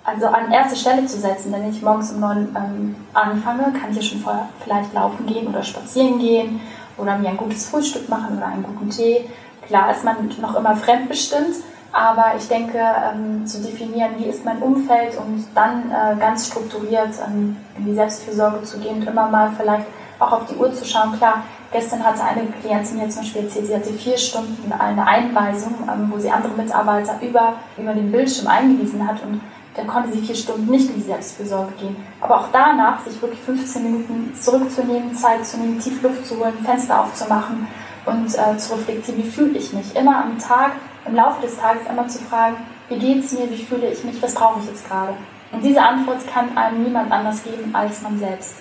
also 0.05 0.27
an 0.27 0.53
erste 0.53 0.77
Stelle 0.77 1.07
zu 1.07 1.19
setzen. 1.19 1.53
Wenn 1.53 1.69
ich 1.69 1.83
morgens 1.83 2.13
um 2.13 2.21
neun 2.21 2.57
ähm, 2.57 2.95
anfange, 3.13 3.73
kann 3.73 3.91
ich 3.91 3.97
ja 3.97 4.03
schon 4.03 4.21
vorher 4.21 4.49
vielleicht 4.63 4.93
laufen 4.95 5.27
gehen 5.27 5.49
oder 5.49 5.63
spazieren 5.63 6.19
gehen 6.19 6.61
oder 6.97 7.19
mir 7.19 7.31
ein 7.31 7.37
gutes 7.37 7.69
Frühstück 7.69 8.09
machen 8.09 8.37
oder 8.37 8.47
einen 8.47 8.63
guten 8.63 8.91
Tee. 8.91 9.25
Klar 9.67 9.91
ist 9.91 10.05
man 10.05 10.31
noch 10.41 10.57
immer 10.57 10.77
fremdbestimmt, 10.77 11.57
aber 11.93 12.35
ich 12.37 12.47
denke, 12.49 12.79
ähm, 12.79 13.47
zu 13.47 13.61
definieren, 13.61 14.13
wie 14.19 14.27
ist 14.27 14.45
mein 14.45 14.59
Umfeld 14.59 15.17
und 15.17 15.45
dann 15.55 15.91
äh, 15.91 16.19
ganz 16.19 16.47
strukturiert 16.49 17.15
ähm, 17.27 17.57
in 17.77 17.87
die 17.87 17.95
Selbstfürsorge 17.95 18.63
zu 18.63 18.79
gehen 18.79 19.01
und 19.01 19.09
immer 19.09 19.29
mal 19.29 19.51
vielleicht 19.57 19.87
auch 20.21 20.33
auf 20.33 20.47
die 20.47 20.55
Uhr 20.55 20.73
zu 20.73 20.85
schauen. 20.85 21.17
Klar, 21.17 21.43
gestern 21.73 22.05
hatte 22.05 22.23
eine 22.23 22.47
Klientin 22.61 22.99
mir 22.99 23.09
zum 23.09 23.23
Beispiel 23.23 23.43
erzählt, 23.45 23.67
sie 23.67 23.75
hatte 23.75 23.93
vier 23.93 24.19
Stunden 24.19 24.73
eine 24.73 25.05
Einweisung, 25.05 25.75
ähm, 25.89 26.13
wo 26.13 26.19
sie 26.19 26.31
andere 26.31 26.53
Mitarbeiter 26.53 27.19
über, 27.21 27.55
über 27.77 27.93
den 27.93 28.13
Bildschirm 28.13 28.47
eingewiesen 28.47 29.07
hat 29.07 29.23
und 29.23 29.41
dann 29.75 29.87
konnte 29.87 30.13
sie 30.13 30.21
vier 30.21 30.35
Stunden 30.35 30.71
nicht 30.71 30.91
in 30.91 30.97
die 30.97 31.03
Selbstfürsorge 31.07 31.73
gehen. 31.81 31.97
Aber 32.21 32.41
auch 32.41 32.49
danach, 32.53 33.01
sich 33.05 33.21
wirklich 33.23 33.41
15 33.41 33.83
Minuten 33.83 34.35
zurückzunehmen, 34.35 35.15
Zeit 35.15 35.47
zu 35.47 35.59
nehmen, 35.59 35.81
tief 35.81 36.03
Luft 36.03 36.27
zu 36.27 36.39
holen, 36.39 36.55
Fenster 36.65 37.01
aufzumachen 37.01 37.67
und 38.05 38.27
äh, 38.37 38.57
zu 38.59 38.75
reflektieren, 38.75 39.23
wie 39.23 39.29
fühle 39.29 39.59
ich 39.59 39.73
mich. 39.73 39.95
Immer 39.95 40.25
am 40.25 40.39
Tag 40.39 40.73
im 41.07 41.15
Laufe 41.15 41.43
des 41.43 41.57
Tages 41.59 41.87
einmal 41.87 42.09
zu 42.09 42.19
fragen, 42.19 42.57
wie 42.89 42.99
geht 42.99 43.25
es 43.25 43.33
mir, 43.33 43.51
wie 43.51 43.65
fühle 43.65 43.91
ich 43.91 44.03
mich, 44.05 44.21
was 44.23 44.35
brauche 44.35 44.61
ich 44.61 44.67
jetzt 44.67 44.87
gerade? 44.89 45.15
Und 45.53 45.63
diese 45.63 45.81
Antwort 45.81 46.21
kann 46.33 46.57
einem 46.57 46.85
niemand 46.85 47.11
anders 47.11 47.43
geben 47.43 47.75
als 47.75 48.03
man 48.03 48.19
selbst. 48.19 48.57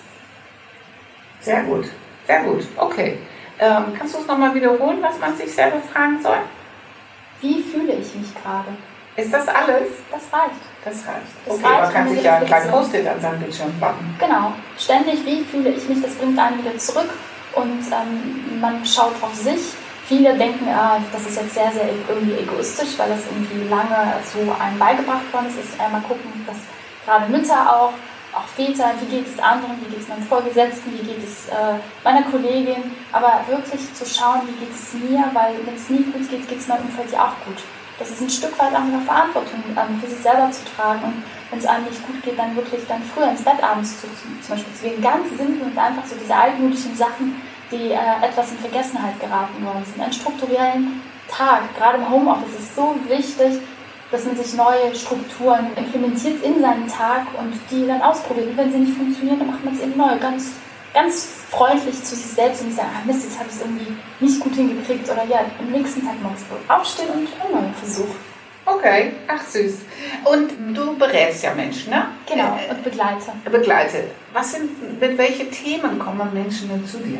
Sehr 1.41 1.63
gut, 1.63 1.85
sehr 2.25 2.43
gut, 2.43 2.65
okay. 2.77 3.19
Ähm, 3.59 3.93
kannst 3.97 4.15
du 4.15 4.19
es 4.19 4.27
nochmal 4.27 4.53
wiederholen, 4.55 4.99
was 5.01 5.19
man 5.19 5.35
sich 5.35 5.53
selber 5.53 5.79
fragen 5.79 6.21
soll? 6.21 6.37
Wie 7.41 7.61
fühle 7.61 7.93
ich 7.93 8.15
mich 8.15 8.33
gerade? 8.41 8.69
Ist 9.15 9.33
das 9.33 9.47
alles? 9.47 9.89
Das 10.11 10.21
reicht. 10.31 10.61
Das 10.83 10.95
reicht. 11.05 11.27
Das 11.45 11.55
okay, 11.55 11.65
reicht, 11.65 11.81
man 11.81 11.93
kann 11.93 12.09
sich 12.09 12.23
ja 12.23 12.37
ein 12.37 12.45
kleines 12.45 12.71
Post-it 12.71 13.07
an 13.07 13.19
seinem 13.19 13.39
Bildschirm 13.39 13.79
backen. 13.79 14.15
Genau. 14.17 14.53
Ständig, 14.77 15.25
wie 15.25 15.43
fühle 15.43 15.69
ich 15.69 15.89
mich, 15.89 16.01
das 16.01 16.13
bringt 16.15 16.39
einen 16.39 16.63
wieder 16.63 16.77
zurück 16.77 17.09
und 17.53 17.83
ähm, 17.91 18.61
man 18.61 18.85
schaut 18.85 19.13
auf 19.21 19.35
sich 19.35 19.73
Viele 20.09 20.33
denken, 20.33 20.67
äh, 20.67 20.97
das 21.13 21.21
ist 21.27 21.37
jetzt 21.37 21.53
sehr, 21.53 21.71
sehr 21.71 21.85
irgendwie 22.09 22.33
egoistisch, 22.33 22.97
weil 22.97 23.09
das 23.09 23.29
irgendwie 23.29 23.69
lange 23.69 24.17
so 24.25 24.39
einem 24.59 24.79
beigebracht 24.79 25.31
worden 25.31 25.45
ist. 25.49 25.61
ist 25.61 25.79
einmal 25.79 26.01
gucken, 26.01 26.33
dass 26.47 26.57
gerade 27.05 27.29
Mütter 27.29 27.61
auch, 27.69 27.93
auch 28.33 28.47
Väter, 28.57 28.89
wie 29.01 29.05
geht 29.05 29.27
es 29.27 29.37
anderen, 29.37 29.77
wie 29.85 29.93
geht 29.93 30.01
es 30.01 30.07
meinen 30.07 30.23
Vorgesetzten, 30.23 30.97
wie 30.97 31.05
geht 31.05 31.21
es 31.23 31.49
äh, 31.49 31.77
meiner 32.03 32.23
Kollegin, 32.23 32.89
aber 33.11 33.45
wirklich 33.47 33.93
zu 33.93 34.03
schauen, 34.03 34.41
wie 34.49 34.65
geht 34.65 34.73
es 34.73 34.97
mir, 34.97 35.29
weil 35.31 35.53
wenn 35.63 35.75
es 35.75 35.87
mir 35.89 36.01
gut 36.01 36.27
geht, 36.27 36.49
geht 36.49 36.57
es 36.57 36.67
meinem 36.67 36.89
Umfeld 36.89 37.11
ja 37.13 37.29
auch 37.29 37.45
gut. 37.45 37.61
Das 37.99 38.09
ist 38.09 38.21
ein 38.21 38.31
Stück 38.31 38.57
weit 38.57 38.73
auch 38.73 38.89
eine 38.89 39.05
Verantwortung 39.05 39.61
ähm, 39.77 40.01
für 40.01 40.09
sich 40.09 40.25
selber 40.25 40.49
zu 40.49 40.65
tragen 40.73 41.03
und 41.05 41.23
wenn 41.51 41.59
es 41.59 41.67
einem 41.67 41.85
nicht 41.85 42.01
gut 42.07 42.17
geht, 42.23 42.39
dann 42.39 42.55
wirklich 42.55 42.81
dann 42.87 43.03
früher 43.13 43.29
ins 43.29 43.43
Bett 43.43 43.61
abends 43.61 44.01
zu, 44.01 44.07
zum 44.09 44.49
Beispiel 44.49 44.89
gehen. 44.89 45.03
Ganz 45.03 45.29
simpel 45.37 45.69
und 45.69 45.77
einfach 45.77 46.05
so 46.05 46.15
diese 46.17 46.33
altmodischen 46.33 46.97
Sachen, 46.97 47.37
die 47.71 47.91
äh, 47.91 48.25
etwas 48.25 48.51
in 48.51 48.57
Vergessenheit 48.57 49.19
geraten 49.19 49.63
worden 49.65 49.83
sind. 49.85 50.01
Einen 50.01 50.13
strukturellen 50.13 51.01
Tag, 51.29 51.75
gerade 51.77 51.97
im 51.97 52.09
Homeoffice, 52.09 52.59
ist 52.59 52.75
so 52.75 52.95
wichtig, 53.07 53.59
dass 54.11 54.25
man 54.25 54.35
sich 54.35 54.53
neue 54.55 54.95
Strukturen 54.95 55.67
implementiert 55.75 56.43
in 56.43 56.61
seinen 56.61 56.87
Tag 56.87 57.27
und 57.37 57.53
die 57.69 57.85
dann 57.85 58.01
ausprobiert. 58.01 58.47
Und 58.47 58.57
wenn 58.57 58.71
sie 58.71 58.79
nicht 58.79 58.97
funktionieren, 58.97 59.39
dann 59.39 59.51
macht 59.51 59.63
man 59.63 59.73
es 59.73 59.81
eben 59.81 59.95
neu. 59.95 60.17
Ganz, 60.19 60.53
ganz 60.93 61.27
freundlich 61.49 62.03
zu 62.03 62.15
sich 62.15 62.31
selbst 62.31 62.61
und 62.61 62.67
nicht 62.67 62.77
sagen, 62.77 62.89
ah 62.95 63.05
Mist, 63.05 63.25
jetzt 63.25 63.39
habe 63.39 63.49
ich 63.49 63.55
es 63.55 63.61
irgendwie 63.61 63.93
nicht 64.19 64.39
gut 64.39 64.55
hingekriegt 64.55 65.09
oder 65.09 65.23
ja, 65.25 65.41
am 65.59 65.71
nächsten 65.71 66.05
Tag 66.05 66.21
morgens 66.21 66.41
aufstehen 66.67 67.09
und 67.09 67.27
einen 67.41 67.53
neuen 67.53 67.73
Versuch. 67.75 68.15
Okay, 68.65 69.13
ach 69.27 69.43
süß. 69.43 69.79
Und 70.25 70.77
du 70.77 70.95
berätst 70.97 71.43
ja 71.43 71.53
Menschen, 71.53 71.91
ne? 71.91 72.07
Genau, 72.27 72.57
und 72.69 72.83
begleite. 72.83 73.31
Begleite. 73.49 74.03
Was 74.31 74.51
sind, 74.51 74.99
mit 74.99 75.17
welchen 75.17 75.51
Themen 75.51 75.97
kommen 75.97 76.31
Menschen 76.33 76.69
denn 76.69 76.85
zu 76.85 76.97
dir? 76.99 77.19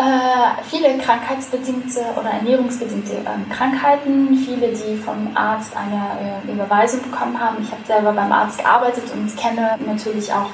Äh, 0.00 0.62
viele 0.62 0.96
krankheitsbedingte 0.96 2.00
oder 2.18 2.30
ernährungsbedingte 2.30 3.16
äh, 3.16 3.54
Krankheiten, 3.54 4.34
viele, 4.34 4.68
die 4.68 4.96
vom 4.96 5.28
Arzt 5.34 5.76
eine 5.76 6.40
äh, 6.48 6.50
Überweisung 6.50 7.02
bekommen 7.02 7.38
haben. 7.38 7.62
Ich 7.62 7.70
habe 7.70 7.84
selber 7.84 8.12
beim 8.14 8.32
Arzt 8.32 8.60
gearbeitet 8.60 9.04
und 9.12 9.36
kenne 9.36 9.78
natürlich 9.84 10.32
auch 10.32 10.46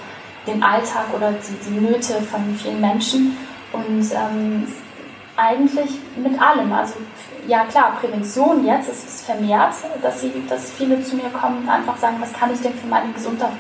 den 0.49 0.61
Alltag 0.65 1.05
oder 1.15 1.31
die, 1.31 1.71
die 1.71 1.79
Nöte 1.79 2.15
von 2.23 2.57
vielen 2.57 2.81
Menschen. 2.81 3.37
Und 3.73 4.11
ähm, 4.13 4.67
eigentlich 5.37 5.91
mit 6.17 6.43
allem. 6.43 6.73
Also 6.73 6.95
ja 7.47 7.67
klar, 7.67 7.99
Prävention 8.01 8.67
jetzt, 8.67 8.89
es 8.89 9.05
ist 9.05 9.27
vermehrt, 9.27 9.75
dass, 10.03 10.23
sie, 10.23 10.33
dass 10.49 10.73
viele 10.73 11.01
zu 11.05 11.15
mir 11.15 11.31
kommen 11.31 11.59
und 11.59 11.69
einfach 11.69 11.97
sagen, 11.99 12.17
was 12.19 12.33
kann 12.33 12.53
ich 12.53 12.63
denn 12.63 12.75
für 12.75 12.89
meine 12.89 13.13
Gesundheit 13.13 13.53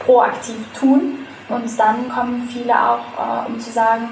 proaktiv 0.00 0.56
tun? 0.78 1.20
Und 1.48 1.78
dann 1.78 2.10
kommen 2.10 2.46
viele 2.52 2.74
auch, 2.74 2.98
äh, 3.16 3.46
um 3.46 3.58
zu 3.58 3.70
sagen, 3.70 4.08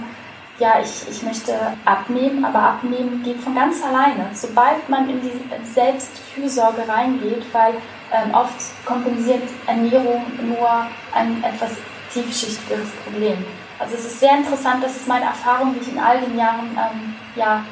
ja, 0.59 0.81
ich, 0.81 1.09
ich 1.11 1.23
möchte 1.23 1.53
abnehmen, 1.85 2.45
aber 2.45 2.61
abnehmen 2.61 3.23
geht 3.25 3.41
von 3.41 3.55
ganz 3.55 3.83
alleine. 3.83 4.31
Sobald 4.33 4.89
man 4.89 5.11
in 5.11 5.21
die 5.21 5.33
Selbstfürsorge 5.65 6.89
reingeht, 6.89 7.45
weil 7.53 7.75
ähm, 8.13 8.33
oft 8.33 8.55
kompensiert 8.85 9.43
Ernährung 9.67 10.23
nur 10.47 10.87
ein 11.13 11.43
etwas 11.43 11.73
tiefschichtigeres 12.13 12.89
Problem. 13.03 13.45
Also 13.79 13.97
es 13.97 14.05
ist 14.05 14.21
sehr 14.21 14.37
interessant, 14.37 14.85
das 14.85 14.95
ist 14.95 15.09
meine 15.09 15.25
Erfahrung, 15.25 15.75
die 15.75 15.81
ich 15.81 15.93
in 15.93 15.99
all 15.99 16.21
den 16.21 16.39
Jahren 16.39 16.71
ähm, 16.71 17.15
ja, 17.35 17.65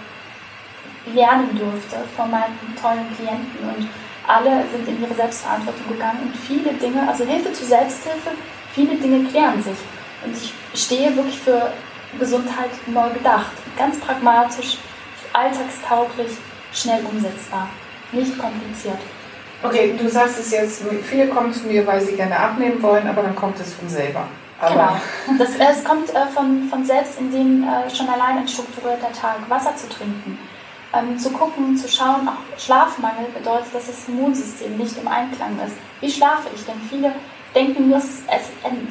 lernen 1.15 1.57
durfte 1.57 1.97
von 2.17 2.31
meinen 2.31 2.59
tollen 2.81 3.07
Klienten 3.17 3.69
und 3.77 3.89
alle 4.27 4.65
sind 4.71 4.89
in 4.89 5.03
ihre 5.03 5.15
Selbstverantwortung 5.15 5.89
gegangen 5.89 6.21
und 6.23 6.37
viele 6.37 6.73
Dinge, 6.75 7.09
also 7.09 7.25
Hilfe 7.25 7.53
zur 7.53 7.67
Selbsthilfe, 7.67 8.31
viele 8.73 8.97
Dinge 8.97 9.29
klären 9.29 9.63
sich. 9.63 9.77
Und 10.25 10.37
ich 10.37 10.53
stehe 10.81 11.15
wirklich 11.17 11.39
für 11.39 11.73
Gesundheit 12.19 12.71
neu 12.87 13.11
gedacht. 13.11 13.53
Ganz 13.77 13.99
pragmatisch, 13.99 14.79
alltagstauglich, 15.33 16.33
schnell 16.73 17.05
umsetzbar. 17.05 17.69
Nicht 18.13 18.39
kompliziert. 18.39 18.99
Okay, 19.63 19.95
du 19.97 20.09
sagst 20.09 20.41
es 20.41 20.51
jetzt, 20.51 20.83
viele 21.05 21.29
kommen 21.29 21.53
zu 21.53 21.67
mir, 21.67 21.87
weil 21.87 22.01
sie 22.01 22.17
gerne 22.17 22.37
abnehmen 22.39 22.83
wollen, 22.83 23.07
aber 23.07 23.23
dann 23.23 23.37
kommt 23.37 23.61
es 23.61 23.75
von 23.75 23.89
selber. 23.89 24.27
Aber 24.61 25.01
genau. 25.27 25.39
Das, 25.39 25.51
es 25.77 25.85
kommt 25.85 26.11
äh, 26.11 26.27
von, 26.35 26.69
von 26.69 26.85
selbst, 26.85 27.19
indem 27.19 27.65
äh, 27.65 27.89
schon 27.95 28.09
allein 28.09 28.39
ein 28.39 28.49
strukturierter 28.49 29.13
Tag 29.13 29.37
Wasser 29.49 29.75
zu 29.77 29.89
trinken. 29.89 30.39
Ähm, 30.95 31.19
zu 31.19 31.31
gucken, 31.31 31.77
zu 31.77 31.89
schauen, 31.89 32.29
auch 32.29 32.59
Schlafmangel 32.59 33.27
bedeutet, 33.37 33.75
dass 33.75 33.87
das 33.87 34.09
Immunsystem 34.09 34.77
nicht 34.77 34.97
im 34.99 35.09
Einklang 35.09 35.59
ist. 35.65 35.75
Wie 36.01 36.11
schlafe 36.11 36.49
ich 36.55 36.65
denn? 36.65 36.81
Viele 36.91 37.13
denken 37.55 37.89
nur, 37.89 37.99
es 37.99 38.05
ist 38.05 38.27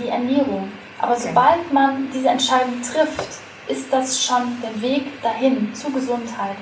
die 0.01 0.09
Ernährung. 0.09 0.71
Aber 1.01 1.13
okay. 1.13 1.21
sobald 1.27 1.73
man 1.73 2.07
diese 2.13 2.29
Entscheidung 2.29 2.81
trifft, 2.81 3.39
ist 3.67 3.91
das 3.91 4.23
schon 4.23 4.61
der 4.61 4.81
Weg 4.81 5.21
dahin 5.21 5.73
zur 5.73 5.91
Gesundheit. 5.93 6.57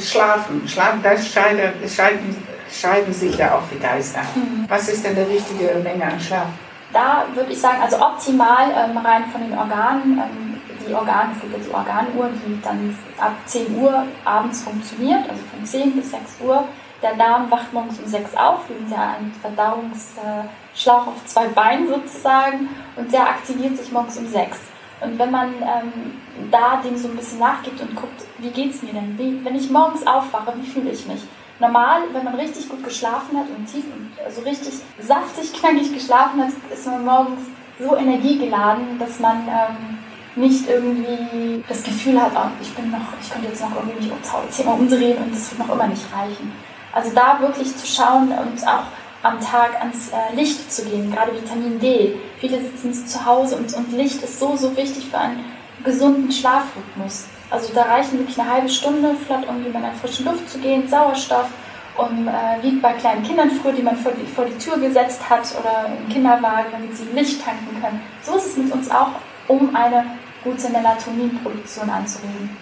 Schlafen, 0.00 0.66
Schlafen, 0.66 1.02
das 1.02 1.28
scheiden, 1.28 1.72
scheiden, 1.88 2.36
scheiden 2.70 3.12
sich 3.12 3.36
ja 3.36 3.56
auch 3.56 3.62
die 3.70 3.78
Geister. 3.78 4.20
Mhm. 4.34 4.64
Was 4.68 4.88
ist 4.88 5.04
denn 5.04 5.14
die 5.14 5.34
richtige 5.34 5.74
Menge 5.82 6.04
an 6.04 6.18
Schlaf? 6.18 6.46
Da 6.92 7.26
würde 7.34 7.52
ich 7.52 7.60
sagen, 7.60 7.82
also 7.82 8.00
optimal 8.00 8.70
ähm, 8.70 8.96
rein 8.96 9.24
von 9.30 9.42
den 9.42 9.58
Organen. 9.58 10.18
Ähm, 10.18 10.54
die 10.86 10.94
Organe, 10.94 11.32
es 11.34 11.40
gibt 11.40 11.66
die 11.66 11.74
Organuhr, 11.74 12.28
die 12.46 12.60
dann 12.62 12.96
ab 13.18 13.32
10 13.46 13.76
Uhr 13.76 14.04
abends 14.24 14.62
funktioniert, 14.62 15.28
also 15.28 15.42
von 15.54 15.64
10 15.64 15.92
bis 15.96 16.10
6 16.10 16.22
Uhr. 16.40 16.64
Der 17.02 17.14
Darm 17.14 17.50
wacht 17.50 17.72
morgens 17.72 17.98
um 17.98 18.06
6 18.06 18.36
auf. 18.36 18.68
Wir 18.68 18.76
sind 18.76 18.90
ja 18.90 19.16
ein 19.18 19.32
Verdauungsschlauch 19.40 21.06
auf 21.06 21.24
zwei 21.26 21.48
Beinen 21.48 21.88
sozusagen 21.88 22.68
und 22.96 23.12
der 23.12 23.28
aktiviert 23.28 23.76
sich 23.76 23.92
morgens 23.92 24.16
um 24.16 24.26
6. 24.26 24.58
Und 25.00 25.18
wenn 25.18 25.30
man 25.30 25.54
ähm, 25.60 26.20
da 26.50 26.80
dem 26.82 26.96
so 26.96 27.08
ein 27.08 27.16
bisschen 27.16 27.38
nachgibt 27.38 27.80
und 27.80 27.94
guckt, 27.94 28.24
wie 28.38 28.50
geht 28.50 28.74
es 28.74 28.82
mir 28.82 28.92
denn? 28.92 29.18
Wie, 29.18 29.44
wenn 29.44 29.54
ich 29.54 29.70
morgens 29.70 30.06
aufwache, 30.06 30.54
wie 30.56 30.66
fühle 30.66 30.90
ich 30.90 31.06
mich? 31.06 31.20
Normal, 31.60 32.02
wenn 32.12 32.24
man 32.24 32.34
richtig 32.34 32.68
gut 32.68 32.82
geschlafen 32.82 33.38
hat 33.38 33.46
und 33.56 33.66
tief 33.66 33.84
und 33.84 34.10
also 34.24 34.42
richtig 34.42 34.74
saftig, 35.00 35.52
knackig 35.60 35.92
geschlafen 35.92 36.42
hat, 36.42 36.52
ist 36.72 36.86
man 36.86 37.04
morgens 37.04 37.42
so 37.78 37.96
energiegeladen, 37.96 38.98
dass 38.98 39.20
man 39.20 39.48
ähm, 39.48 39.98
nicht 40.36 40.68
irgendwie 40.68 41.62
das 41.68 41.82
Gefühl 41.82 42.20
hat, 42.20 42.32
oh, 42.34 42.48
ich 42.60 42.74
bin 42.74 42.90
noch, 42.90 42.98
ich 43.20 43.30
könnte 43.30 43.48
jetzt 43.48 43.60
noch 43.60 43.74
irgendwie 43.76 44.04
mich 44.04 44.12
um 44.12 44.50
Thema 44.50 44.72
umdrehen 44.72 45.18
und 45.18 45.32
das 45.32 45.50
wird 45.50 45.66
noch 45.66 45.74
immer 45.74 45.86
nicht 45.86 46.04
reichen. 46.14 46.52
Also 46.94 47.10
da 47.12 47.40
wirklich 47.40 47.76
zu 47.76 47.86
schauen 47.86 48.28
und 48.28 48.66
auch 48.66 48.84
am 49.24 49.40
Tag 49.40 49.80
ans 49.80 50.10
äh, 50.10 50.34
Licht 50.36 50.72
zu 50.72 50.84
gehen, 50.84 51.10
gerade 51.10 51.34
Vitamin 51.34 51.80
D. 51.80 52.14
Viele 52.38 52.60
sitzen 52.60 52.94
zu 53.06 53.24
Hause 53.24 53.56
und, 53.56 53.74
und 53.74 53.92
Licht 53.92 54.22
ist 54.22 54.38
so, 54.38 54.54
so 54.56 54.76
wichtig 54.76 55.06
für 55.10 55.18
einen 55.18 55.44
gesunden 55.82 56.30
Schlafrhythmus. 56.30 57.24
Also 57.50 57.72
da 57.74 57.82
reichen 57.82 58.18
wirklich 58.18 58.38
eine 58.38 58.50
halbe 58.50 58.68
Stunde, 58.68 59.14
flott 59.26 59.44
irgendwie 59.46 59.70
mal 59.70 59.78
in 59.78 59.84
der 59.86 59.94
frischen 59.94 60.26
Luft 60.26 60.48
zu 60.48 60.58
gehen, 60.58 60.88
Sauerstoff, 60.88 61.48
um, 61.96 62.28
äh, 62.28 62.62
wie 62.62 62.72
bei 62.76 62.92
kleinen 62.92 63.22
Kindern 63.22 63.50
früher, 63.50 63.72
die 63.72 63.82
man 63.82 63.96
vor 63.96 64.12
die, 64.12 64.26
vor 64.26 64.44
die 64.44 64.58
Tür 64.58 64.78
gesetzt 64.78 65.28
hat 65.28 65.42
oder 65.58 65.86
im 65.86 66.08
Kinderwagen, 66.12 66.70
damit 66.70 66.96
sie 66.96 67.04
Licht 67.14 67.44
tanken 67.44 67.80
können. 67.80 68.00
So 68.22 68.36
ist 68.36 68.46
es 68.46 68.56
mit 68.56 68.72
uns 68.72 68.90
auch, 68.90 69.10
um 69.48 69.74
eine 69.74 70.04
gute 70.44 70.68
Melatoninproduktion 70.68 71.90
anzuregen. 71.90 72.56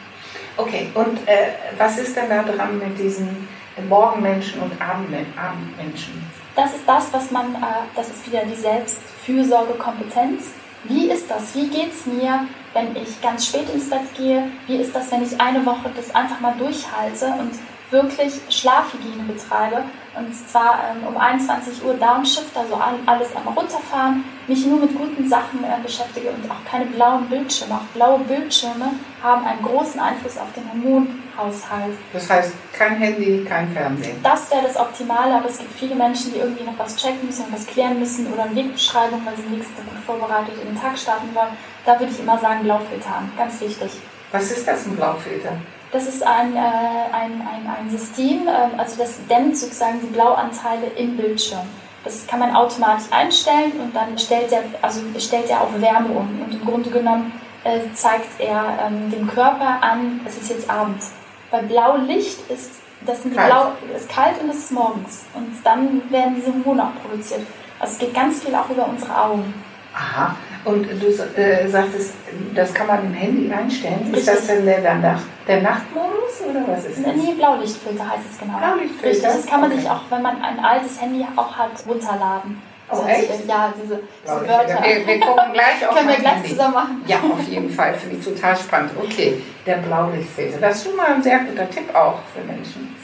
Okay, 0.57 0.91
und 0.95 1.27
äh, 1.27 1.49
was 1.77 1.99
ist 1.99 2.17
denn 2.17 2.29
da 2.29 2.43
dran 2.43 2.79
mit 2.79 2.99
diesen 2.99 3.49
Morgenmenschen 3.88 4.61
und 4.61 4.73
Abendmenschen? 4.81 6.31
Das 6.55 6.75
ist 6.75 6.87
das, 6.87 7.12
was 7.12 7.31
man, 7.31 7.55
äh, 7.55 7.59
das 7.97 8.09
ist 8.09 8.26
wieder 8.26 8.45
die 8.45 8.61
Selbstfürsorgekompetenz. 8.61 10.50
Wie 10.85 11.11
ist 11.11 11.31
das? 11.31 11.55
Wie 11.55 11.69
geht 11.69 11.93
es 11.93 12.07
mir, 12.07 12.47
wenn 12.75 12.95
ich 12.97 13.21
ganz 13.23 13.47
spät 13.47 13.69
ins 13.73 13.88
Bett 13.88 14.14
gehe? 14.17 14.50
Wie 14.67 14.76
ist 14.76 14.95
das, 14.95 15.11
wenn 15.12 15.23
ich 15.23 15.41
eine 15.41 15.64
Woche 15.64 15.91
das 15.97 16.14
einfach 16.14 16.41
mal 16.41 16.55
durchhalte 16.59 17.26
und 17.38 17.52
wirklich 17.93 18.33
Schlafhygiene 18.49 19.25
betreibe. 19.25 19.85
Und 20.14 20.35
zwar 20.35 20.90
ähm, 20.90 21.07
um 21.07 21.16
21 21.16 21.83
Uhr 21.85 21.95
Downshift, 21.95 22.54
also 22.54 22.75
alles 23.07 23.35
einmal 23.35 23.54
runterfahren, 23.54 24.25
mich 24.47 24.66
nur 24.66 24.81
mit 24.81 24.95
guten 24.95 25.26
Sachen 25.26 25.64
äh, 25.64 25.83
beschäftige 25.83 26.31
und 26.31 26.50
auch 26.50 26.62
keine 26.71 26.85
blauen 26.87 27.26
Bildschirme. 27.31 27.76
Auch 27.76 27.95
blaue 27.95 28.19
Bildschirme 28.21 28.90
haben 29.23 29.45
einen 29.47 29.62
großen 29.62 29.99
Einfluss 29.99 30.37
auf 30.37 30.52
den 30.54 30.69
Hormonhaushalt. 30.69 31.97
Das 32.12 32.28
heißt, 32.28 32.52
kein 32.75 32.97
Handy, 32.97 33.45
kein 33.49 33.73
Fernsehen. 33.73 34.21
Das 34.23 34.50
wäre 34.50 34.64
das 34.64 34.76
Optimale, 34.76 35.35
aber 35.35 35.49
es 35.49 35.59
gibt 35.59 35.73
viele 35.73 35.95
Menschen, 35.95 36.35
die 36.35 36.40
irgendwie 36.40 36.64
noch 36.64 36.78
was 36.78 36.97
checken 36.97 37.26
müssen, 37.26 37.47
was 37.50 37.66
klären 37.66 37.99
müssen 37.99 38.31
oder 38.33 38.45
eine 38.45 38.54
Wegbeschreibung, 38.54 39.23
weil 39.25 39.37
sie 39.37 39.54
nächsten 39.54 39.76
Tag 39.76 39.87
gut 39.87 40.04
vorbereitet 40.04 40.54
in 40.61 40.75
den 40.75 40.81
Tag 40.81 40.99
starten 40.99 41.35
wollen. 41.35 41.57
Da 41.87 41.99
würde 41.99 42.12
ich 42.12 42.21
immer 42.21 42.38
sagen, 42.38 42.64
Blaufilter 42.64 43.16
an. 43.16 43.33
Ganz 43.38 43.61
wichtig. 43.62 43.92
Was 44.31 44.50
ist 44.50 44.69
das, 44.69 44.87
ein 44.87 44.97
Blaufilter? 44.97 45.52
Das 45.92 46.06
ist 46.06 46.26
ein, 46.26 46.56
äh, 46.56 46.58
ein, 46.58 47.42
ein, 47.42 47.70
ein 47.78 47.90
System, 47.90 48.49
äh, 48.49 48.78
also 48.78 48.96
das 48.99 49.18
dämmt 49.28 49.56
sozusagen 49.56 50.00
die 50.00 50.06
Blauanteile 50.06 50.87
im 50.96 51.16
Bildschirm. 51.18 51.68
Das 52.02 52.26
kann 52.26 52.40
man 52.40 52.56
automatisch 52.56 53.12
einstellen 53.12 53.72
und 53.78 53.94
dann 53.94 54.18
stellt 54.18 54.50
er, 54.50 54.64
also 54.80 55.00
stellt 55.18 55.50
er 55.50 55.61
auf 55.61 55.80
Wärme 55.80 56.08
um. 56.08 56.42
Und 56.44 56.52
im 56.52 56.64
Grunde 56.64 56.90
genommen 56.90 57.32
äh, 57.62 57.80
zeigt 57.94 58.40
er 58.40 58.87
ähm, 58.87 59.11
dem 59.11 59.28
Körper 59.28 59.82
an, 59.82 60.20
es 60.26 60.38
ist 60.38 60.50
jetzt 60.50 60.70
Abend. 60.70 61.02
Weil 61.50 61.64
Blaulicht 61.64 62.50
ist, 62.50 62.72
das 63.06 63.22
sind 63.22 63.37
kalt. 63.37 63.49
Blau, 63.49 63.72
ist 63.94 64.08
kalt 64.08 64.40
und 64.42 64.49
es 64.49 64.56
ist 64.56 64.72
morgens. 64.72 65.26
Und 65.34 65.54
dann 65.62 66.11
werden 66.11 66.34
diese 66.34 66.52
Hormone 66.52 66.84
auch 66.84 67.02
produziert. 67.02 67.42
Also 67.78 67.92
es 67.92 67.99
geht 67.99 68.14
ganz 68.14 68.42
viel 68.42 68.54
auch 68.54 68.68
über 68.70 68.88
unsere 68.88 69.16
Augen. 69.16 69.52
Aha. 69.94 70.34
Und 70.64 70.87
du 70.87 71.07
äh, 71.40 71.69
sagtest, 71.69 72.14
das 72.54 72.73
kann 72.73 72.87
man 72.87 73.04
im 73.07 73.14
Handy 73.14 73.52
einstellen. 73.52 74.14
Ist 74.14 74.28
das 74.28 74.47
denn 74.47 74.64
der, 74.64 74.81
der, 74.81 74.95
Nacht, 74.97 75.25
der 75.49 75.61
Nachtmodus 75.61 76.40
oder 76.49 76.62
was 76.69 76.85
ist 76.85 77.04
das? 77.04 77.16
Nee, 77.16 77.33
Blaulichtfilter 77.33 78.09
heißt 78.09 78.23
es 78.31 78.38
genau. 78.38 78.59
Blaulichtfilter? 78.59 79.09
Richtig, 79.09 79.42
das 79.42 79.47
kann 79.47 79.61
man 79.61 79.73
okay. 79.73 79.81
sich 79.81 79.90
auch, 79.90 80.02
wenn 80.11 80.23
man 80.23 80.40
ein 80.40 80.61
altes 80.61 81.00
Handy 81.00 81.26
auch 81.35 81.57
hat, 81.57 81.71
runterladen. 81.88 82.62
Oh, 82.90 83.04
echt? 83.07 83.47
Ja, 83.49 83.73
diese, 83.83 84.00
diese 84.23 84.49
Wörter. 84.49 84.85
Wir, 84.85 85.07
wir, 85.07 85.21
gucken 85.21 85.52
gleich 85.52 85.87
auf 85.88 85.97
Können 85.97 86.09
wir 86.09 86.16
gleich 86.16 86.45
zusammen 86.45 86.75
machen? 86.75 87.04
Ja, 87.07 87.16
auf 87.19 87.49
jeden 87.49 87.71
Fall. 87.71 87.95
Finde 87.95 88.16
ich 88.16 88.25
total 88.25 88.57
spannend. 88.57 88.92
Okay, 89.02 89.42
der 89.66 89.76
Blaulichtfilter. 89.76 90.59
Das 90.59 90.76
ist 90.76 90.85
schon 90.85 90.97
mal 90.97 91.14
ein 91.14 91.23
sehr 91.23 91.38
guter 91.40 91.69
Tipp 91.71 91.92
auch 91.95 92.19
für 92.35 92.40
Menschen. 92.45 92.95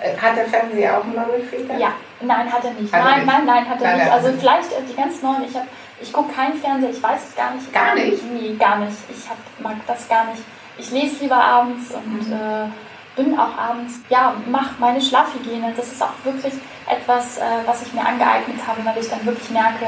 Äh, 0.00 0.16
hat 0.16 0.36
der 0.36 0.44
Fernseher 0.44 0.98
auch 0.98 1.04
einen 1.04 1.12
Blaulichtfilter? 1.12 1.78
Ja, 1.78 1.92
nein, 2.20 2.52
hat 2.52 2.64
er 2.64 2.72
nicht. 2.72 2.92
Hat 2.92 3.00
er 3.00 3.04
nein, 3.04 3.18
nicht? 3.18 3.26
nein, 3.26 3.46
nein, 3.46 3.68
hat 3.68 3.80
er 3.80 3.88
Nein, 3.88 3.98
nicht. 3.98 4.12
Also 4.12 4.32
vielleicht 4.38 4.72
äh, 4.72 4.82
die 4.88 4.94
ganz 4.94 5.22
neuen. 5.22 5.44
Ich, 5.48 5.56
hab, 5.56 5.66
ich 6.00 6.12
gucke 6.12 6.32
keinen 6.32 6.54
Fernseher, 6.58 6.90
ich 6.90 7.02
weiß 7.02 7.28
es 7.28 7.34
gar 7.34 7.54
nicht. 7.54 7.72
Gar 7.72 7.94
nicht? 7.94 8.22
Nee, 8.32 8.54
gar 8.58 8.78
nicht. 8.78 8.96
Ich 9.08 9.28
hab, 9.28 9.38
mag 9.60 9.76
das 9.86 10.08
gar 10.08 10.26
nicht. 10.26 10.42
Ich 10.78 10.90
lese 10.90 11.22
lieber 11.22 11.42
abends 11.42 11.92
und 11.92 12.32
äh, 12.32 12.68
bin 13.16 13.38
auch 13.38 13.56
abends, 13.56 14.00
ja, 14.10 14.34
mache 14.50 14.74
meine 14.78 15.00
Schlafhygiene. 15.00 15.72
Das 15.76 15.90
ist 15.90 16.02
auch 16.02 16.12
wirklich 16.24 16.52
etwas, 16.88 17.38
äh, 17.38 17.42
was 17.64 17.82
ich 17.82 17.92
mir 17.94 18.04
angeeignet 18.04 18.58
habe, 18.66 18.84
weil 18.84 19.02
ich 19.02 19.08
dann 19.08 19.24
wirklich 19.24 19.48
merke, 19.50 19.86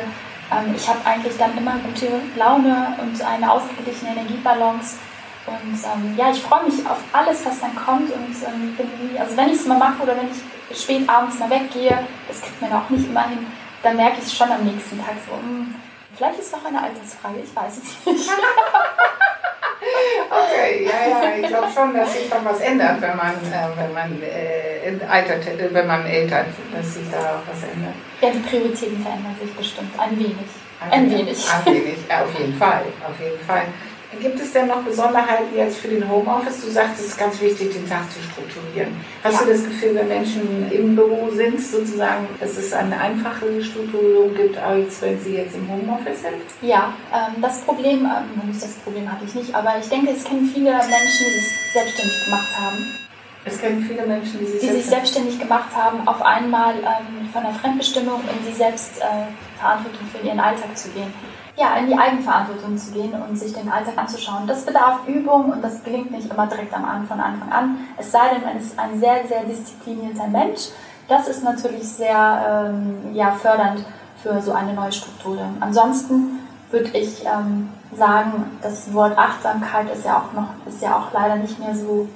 ähm, 0.50 0.74
ich 0.74 0.88
habe 0.88 0.98
eigentlich 1.04 1.36
dann 1.36 1.56
immer 1.56 1.76
gute 1.78 2.08
Laune 2.36 2.96
und 3.00 3.22
eine 3.22 3.52
ausgeglichene 3.52 4.12
Energiebalance. 4.12 4.96
Und 5.46 5.78
ähm, 5.84 6.14
ja, 6.16 6.30
ich 6.30 6.40
freue 6.42 6.64
mich 6.64 6.86
auf 6.86 6.98
alles, 7.12 7.44
was 7.44 7.60
dann 7.60 7.74
kommt 7.74 8.10
und 8.12 8.34
ähm, 8.46 8.76
bin 8.76 8.86
nie, 9.00 9.18
also 9.18 9.36
wenn 9.36 9.48
ich 9.48 9.56
es 9.56 9.66
mal 9.66 9.78
mache 9.78 10.02
oder 10.02 10.14
wenn 10.16 10.28
ich 10.30 10.82
spät 10.82 11.08
abends 11.08 11.38
mal 11.38 11.48
weggehe, 11.48 11.98
das 12.28 12.42
kriegt 12.42 12.60
man 12.60 12.72
auch 12.72 12.88
nicht 12.90 13.08
immer 13.08 13.26
hin, 13.28 13.46
dann 13.82 13.96
merke 13.96 14.18
ich 14.18 14.24
es 14.24 14.34
schon 14.34 14.50
am 14.50 14.64
nächsten 14.64 14.98
Tag 14.98 15.14
so, 15.26 15.36
hm, 15.36 15.74
vielleicht 16.18 16.38
ist 16.40 16.46
es 16.46 16.52
noch 16.52 16.64
eine 16.64 16.82
Altersfrage, 16.82 17.38
ich 17.42 17.54
weiß 17.56 17.72
es 17.78 18.06
nicht. 18.06 18.30
Okay, 20.30 20.84
ja, 20.84 21.08
ja, 21.08 21.36
ich 21.40 21.46
glaube 21.46 21.68
schon, 21.72 21.94
dass 21.94 22.12
sich 22.12 22.28
dann 22.28 22.44
was 22.44 22.60
ändert, 22.60 23.00
wenn 23.00 23.16
man, 23.16 23.34
äh, 23.34 23.68
wenn 23.76 23.92
man, 23.94 24.22
äh, 24.22 25.06
altert, 25.08 25.46
äh, 25.46 25.72
wenn 25.72 25.86
man 25.86 26.04
ältert, 26.04 26.46
dass 26.72 26.94
sich 26.94 27.10
da 27.10 27.18
auch 27.18 27.46
was 27.48 27.62
ändert. 27.62 27.94
ja, 28.20 28.30
die 28.30 28.38
Prioritäten 28.40 29.02
verändern 29.02 29.36
sich 29.40 29.54
bestimmt 29.54 29.98
ein 29.98 30.18
wenig. 30.18 30.36
Ein 30.90 31.10
wenig. 31.10 31.46
Ein 31.50 31.74
wenig, 31.74 31.98
ja, 32.08 32.24
auf 32.24 32.38
jeden 32.38 32.54
Fall, 32.56 32.82
auf 33.06 33.20
jeden 33.20 33.44
Fall. 33.46 33.62
Gibt 34.20 34.40
es 34.40 34.52
denn 34.52 34.68
noch 34.68 34.82
Besonderheiten 34.82 35.54
jetzt 35.54 35.78
für 35.78 35.88
den 35.88 36.08
Homeoffice? 36.08 36.62
Du 36.62 36.70
sagst, 36.70 36.98
es 36.98 37.08
ist 37.08 37.18
ganz 37.18 37.38
wichtig, 37.42 37.72
den 37.74 37.86
Tag 37.86 38.10
zu 38.10 38.18
strukturieren. 38.22 38.96
Hast 39.22 39.40
Ja. 39.40 39.46
du 39.46 39.52
das 39.52 39.64
Gefühl, 39.64 39.94
wenn 39.96 40.08
Menschen 40.08 40.72
im 40.72 40.96
Büro 40.96 41.28
sind, 41.30 41.60
sozusagen, 41.60 42.26
dass 42.40 42.56
es 42.56 42.72
eine 42.72 42.98
einfachere 42.98 43.62
Strukturierung 43.62 44.34
gibt, 44.34 44.56
als 44.56 45.02
wenn 45.02 45.20
sie 45.20 45.34
jetzt 45.36 45.54
im 45.54 45.68
Homeoffice 45.68 46.22
sind? 46.22 46.40
Ja, 46.62 46.94
ähm, 47.12 47.40
das 47.42 47.60
Problem, 47.60 48.06
ähm, 48.06 48.58
das 48.58 48.72
Problem 48.76 49.12
hatte 49.12 49.26
ich 49.26 49.34
nicht, 49.34 49.54
aber 49.54 49.74
ich 49.78 49.88
denke, 49.88 50.10
es 50.12 50.24
kennen 50.24 50.50
viele 50.54 50.70
Menschen, 50.72 51.26
die 51.26 51.40
sich 51.40 51.72
selbstständig 51.74 52.24
gemacht 52.24 52.48
haben. 52.58 52.78
Es 53.44 53.60
kennen 53.60 53.84
viele 53.86 54.06
Menschen, 54.06 54.40
die 54.40 54.46
sich, 54.46 54.60
die 54.60 54.68
sich 54.68 54.86
selbstständig 54.86 55.38
gemacht 55.38 55.70
haben, 55.76 56.08
auf 56.08 56.20
einmal 56.22 56.74
ähm, 56.76 57.28
von 57.32 57.42
der 57.42 57.52
Fremdbestimmung 57.52 58.20
in 58.22 58.50
die 58.50 58.54
Selbstverantwortung 58.56 60.06
für 60.12 60.26
ihren 60.26 60.40
Alltag 60.40 60.76
zu 60.76 60.88
gehen. 60.90 61.12
Ja, 61.58 61.76
in 61.76 61.88
die 61.88 61.96
Eigenverantwortung 61.96 62.78
zu 62.78 62.92
gehen 62.92 63.12
und 63.14 63.36
sich 63.36 63.52
den 63.52 63.68
Alltag 63.68 63.98
anzuschauen. 63.98 64.46
Das 64.46 64.64
bedarf 64.64 65.00
Übung 65.08 65.50
und 65.50 65.62
das 65.62 65.82
gelingt 65.82 66.12
nicht 66.12 66.30
immer 66.30 66.46
direkt 66.46 66.72
am 66.72 66.84
Anfang, 66.84 67.18
von 67.18 67.20
Anfang 67.20 67.50
an. 67.50 67.78
Es 67.96 68.12
sei 68.12 68.28
denn, 68.32 68.44
man 68.44 68.58
ist 68.58 68.78
ein 68.78 69.00
sehr, 69.00 69.26
sehr 69.26 69.42
disziplinierter 69.42 70.28
Mensch. 70.28 70.68
Das 71.08 71.26
ist 71.26 71.42
natürlich 71.42 71.88
sehr 71.88 72.70
ähm, 72.70 73.14
ja, 73.14 73.32
fördernd 73.32 73.84
für 74.22 74.40
so 74.40 74.52
eine 74.52 74.72
neue 74.72 74.92
Struktur. 74.92 75.38
Ansonsten 75.58 76.38
würde 76.70 76.96
ich 76.96 77.24
ähm, 77.24 77.70
sagen, 77.96 78.58
das 78.62 78.92
Wort 78.94 79.18
Achtsamkeit 79.18 79.90
ist 79.90 80.04
ja 80.04 80.18
auch 80.18 80.32
noch, 80.34 80.48
ist 80.66 80.82
ja 80.82 80.96
auch 80.96 81.12
leider 81.12 81.36
nicht 81.36 81.58
mehr 81.58 81.74
so 81.74 82.08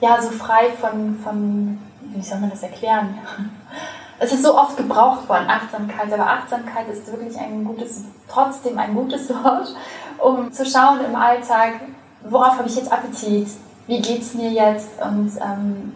ja, 0.00 0.20
so 0.20 0.30
frei 0.30 0.70
von, 0.80 1.18
von, 1.22 1.78
wie 2.00 2.22
soll 2.22 2.38
man 2.38 2.50
das 2.50 2.62
erklären? 2.62 3.18
Es 4.18 4.32
ist 4.32 4.42
so 4.42 4.56
oft 4.56 4.76
gebraucht 4.76 5.28
worden, 5.28 5.48
Achtsamkeit, 5.48 6.12
aber 6.12 6.26
Achtsamkeit 6.26 6.88
ist 6.88 7.06
wirklich 7.06 7.38
ein 7.38 7.64
gutes, 7.64 8.02
trotzdem 8.28 8.78
ein 8.78 8.94
gutes 8.94 9.28
Wort, 9.44 9.74
um 10.18 10.50
zu 10.52 10.64
schauen 10.64 11.00
im 11.04 11.14
Alltag, 11.14 11.74
worauf 12.22 12.58
habe 12.58 12.68
ich 12.68 12.76
jetzt 12.76 12.90
Appetit, 12.90 13.48
wie 13.86 14.00
geht 14.00 14.22
es 14.22 14.34
mir 14.34 14.50
jetzt 14.50 14.90
und 15.02 15.32
ähm, 15.36 15.92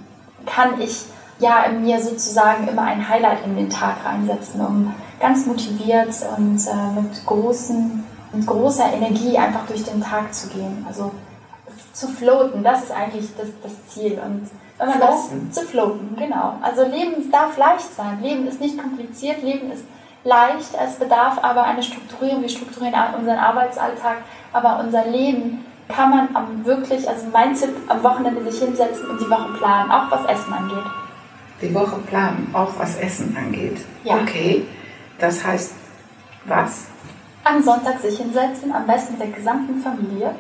kann 0.47 0.81
ich 0.81 1.05
ja 1.39 1.65
in 1.65 1.83
mir 1.83 2.01
sozusagen 2.01 2.69
immer 2.69 2.83
ein 2.83 3.09
Highlight 3.09 3.45
in 3.45 3.57
den 3.57 3.71
Tag 3.71 4.05
reinsetzen, 4.05 4.61
um 4.61 4.95
ganz 5.19 5.47
motiviert 5.47 6.15
und 6.37 6.59
äh, 6.67 7.01
mit, 7.01 7.27
großen, 7.27 8.05
mit 8.33 8.47
großer 8.47 8.93
Energie 8.93 9.37
einfach 9.39 9.67
durch 9.67 9.85
den 9.85 10.03
Tag 10.03 10.33
zu 10.35 10.49
gehen. 10.49 10.85
Also 10.87 11.11
zu 11.93 12.09
floaten, 12.09 12.63
das 12.63 12.85
ist 12.85 12.93
eigentlich 12.93 13.29
das, 13.37 13.49
das 13.63 13.73
Ziel. 13.89 14.21
Und 14.25 14.49
wenn 14.81 14.89
man 14.89 14.99
Floaten? 14.99 15.49
das 15.49 15.59
zu 15.59 15.67
floaten, 15.67 16.17
genau. 16.17 16.55
Also 16.63 16.85
Leben 16.85 17.31
darf 17.31 17.57
leicht 17.59 17.95
sein. 17.95 18.21
Leben 18.23 18.47
ist 18.47 18.61
nicht 18.61 18.79
kompliziert, 18.79 19.43
Leben 19.43 19.71
ist 19.71 19.85
leicht. 20.25 20.71
Es 20.83 20.97
bedarf 20.97 21.39
aber 21.43 21.65
eine 21.65 21.83
Strukturierung. 21.83 22.43
Wir 22.43 22.49
strukturieren 22.49 22.95
unseren 23.19 23.39
Arbeitsalltag, 23.39 24.19
aber 24.53 24.81
unser 24.83 25.05
Leben 25.07 25.65
kann 25.89 26.11
man 26.11 26.29
am 26.35 26.65
wirklich, 26.65 27.09
also 27.09 27.27
mein 27.33 27.55
Tipp, 27.55 27.75
am 27.89 28.03
Wochenende 28.03 28.43
sich 28.51 28.63
hinsetzen 28.63 29.11
und 29.11 29.21
die 29.21 29.29
Woche 29.29 29.53
planen, 29.59 29.91
auch 29.91 30.11
was 30.11 30.25
Essen 30.27 30.53
angeht. 30.53 30.85
Die 31.61 31.75
Woche 31.75 31.99
planen, 32.07 32.49
auch 32.55 32.71
was 32.79 32.97
Essen 32.97 33.37
angeht. 33.37 33.79
Ja. 34.05 34.17
Okay, 34.17 34.67
das 35.19 35.45
heißt 35.45 35.75
was? 36.47 36.87
Am 37.45 37.63
Sonntag 37.63 38.01
sich 38.01 38.19
hinsetzen, 38.19 38.73
am 38.73 38.87
besten 38.87 39.19
mit 39.19 39.23
der 39.23 39.37
gesamten 39.37 39.81
Familie. 39.81 40.35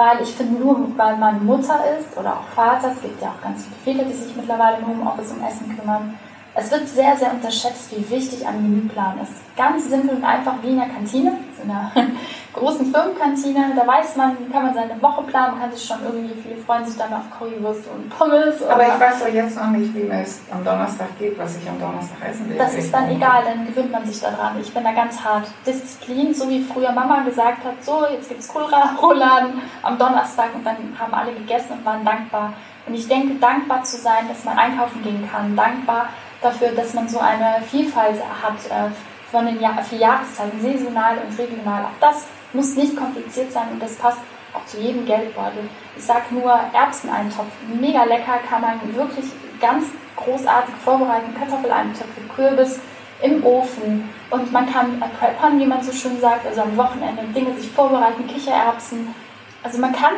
Weil 0.00 0.22
ich 0.22 0.30
finde, 0.30 0.58
nur 0.58 0.96
weil 0.96 1.18
man 1.18 1.44
Mutter 1.44 1.78
ist 1.98 2.16
oder 2.16 2.32
auch 2.32 2.48
Vater, 2.54 2.90
es 2.90 3.02
gibt 3.02 3.20
ja 3.20 3.28
auch 3.28 3.42
ganz 3.42 3.66
viele 3.84 3.98
Väter, 3.98 4.08
die 4.08 4.16
sich 4.16 4.34
mittlerweile 4.34 4.78
im 4.78 4.86
Homeoffice 4.86 5.32
um 5.32 5.46
Essen 5.46 5.76
kümmern. 5.76 6.18
Es 6.60 6.70
wird 6.70 6.86
sehr, 6.88 7.16
sehr 7.16 7.32
unterschätzt, 7.32 7.90
wie 7.96 8.10
wichtig 8.10 8.46
ein 8.46 8.62
Menüplan 8.62 9.18
ist. 9.22 9.32
Ganz 9.56 9.88
simpel 9.88 10.16
und 10.16 10.24
einfach 10.24 10.54
wie 10.62 10.68
in 10.68 10.76
der 10.76 10.88
Kantine, 10.88 11.32
so 11.56 11.62
einer 11.62 11.90
großen 12.52 12.92
Firmenkantine. 12.92 13.72
Da 13.74 13.86
weiß 13.86 14.16
man, 14.16 14.36
kann 14.52 14.64
man 14.64 14.74
seine 14.74 15.00
Woche 15.00 15.22
planen, 15.22 15.58
kann 15.58 15.72
sich 15.72 15.82
schon 15.82 15.98
irgendwie, 16.04 16.34
viele 16.42 16.56
freuen 16.56 16.84
sich 16.84 16.98
dann 16.98 17.14
auf 17.14 17.22
Currywurst 17.38 17.88
und 17.88 18.10
Pommes. 18.10 18.62
Aber 18.62 18.82
ich 18.82 19.00
weiß 19.00 19.20
doch 19.20 19.32
jetzt 19.32 19.56
noch 19.56 19.70
nicht, 19.70 19.94
wie 19.94 20.02
mir 20.02 20.20
es 20.20 20.42
am 20.50 20.62
Donnerstag 20.62 21.18
geht, 21.18 21.38
was 21.38 21.56
ich 21.56 21.66
am 21.66 21.80
Donnerstag 21.80 22.28
essen 22.28 22.50
will. 22.50 22.58
Das 22.58 22.74
ist 22.74 22.92
dann 22.92 23.08
egal, 23.08 23.42
dann 23.44 23.66
gewöhnt 23.66 23.90
man 23.90 24.04
sich 24.04 24.20
daran. 24.20 24.60
Ich 24.60 24.72
bin 24.72 24.84
da 24.84 24.92
ganz 24.92 25.24
hart. 25.24 25.46
Disziplin, 25.66 26.34
so 26.34 26.48
wie 26.50 26.62
früher 26.62 26.92
Mama 26.92 27.22
gesagt 27.22 27.64
hat, 27.64 27.82
so, 27.82 28.04
jetzt 28.12 28.28
gibt 28.28 28.40
es 28.40 28.48
Kohlrouladen 28.48 29.62
am 29.82 29.98
Donnerstag 29.98 30.54
und 30.54 30.64
dann 30.66 30.76
haben 30.98 31.14
alle 31.14 31.32
gegessen 31.32 31.72
und 31.78 31.86
waren 31.86 32.04
dankbar. 32.04 32.52
Und 32.86 32.94
ich 32.94 33.08
denke, 33.08 33.36
dankbar 33.36 33.82
zu 33.82 33.96
sein, 33.96 34.28
dass 34.28 34.44
man 34.44 34.58
einkaufen 34.58 35.02
gehen 35.02 35.28
kann, 35.30 35.56
dankbar 35.56 36.08
dafür, 36.40 36.68
dass 36.72 36.94
man 36.94 37.08
so 37.08 37.18
eine 37.18 37.62
Vielfalt 37.70 38.16
hat 38.42 38.66
äh, 38.66 38.90
von 39.30 39.46
den 39.46 39.60
Jahr 39.60 39.82
vier 39.82 39.98
Jahreszeiten, 39.98 40.60
saisonal 40.60 41.18
und 41.18 41.38
regional. 41.38 41.84
Auch 41.84 42.00
das 42.00 42.26
muss 42.52 42.76
nicht 42.76 42.96
kompliziert 42.96 43.52
sein 43.52 43.68
und 43.72 43.82
das 43.82 43.94
passt 43.96 44.18
auch 44.52 44.66
zu 44.66 44.78
jedem 44.78 45.06
Geldbeutel. 45.06 45.68
Ich 45.96 46.04
sag 46.04 46.32
nur 46.32 46.50
Erbseneintopf, 46.72 47.52
mega 47.80 48.04
lecker, 48.04 48.38
kann 48.48 48.62
man 48.62 48.80
wirklich 48.94 49.26
ganz 49.60 49.86
großartig 50.16 50.74
vorbereiten. 50.84 51.34
Kartoffeleintöpfe, 51.38 52.20
Kürbis 52.34 52.80
im 53.22 53.44
Ofen 53.44 54.08
und 54.30 54.50
man 54.50 54.70
kann 54.72 55.00
äh, 55.00 55.06
preppern, 55.18 55.60
wie 55.60 55.66
man 55.66 55.82
so 55.82 55.92
schön 55.92 56.18
sagt, 56.20 56.46
also 56.46 56.62
am 56.62 56.76
Wochenende 56.76 57.22
Dinge 57.34 57.54
sich 57.54 57.70
vorbereiten, 57.70 58.26
Kichererbsen. 58.26 59.14
Also 59.62 59.78
man 59.78 59.92
kann 59.92 60.14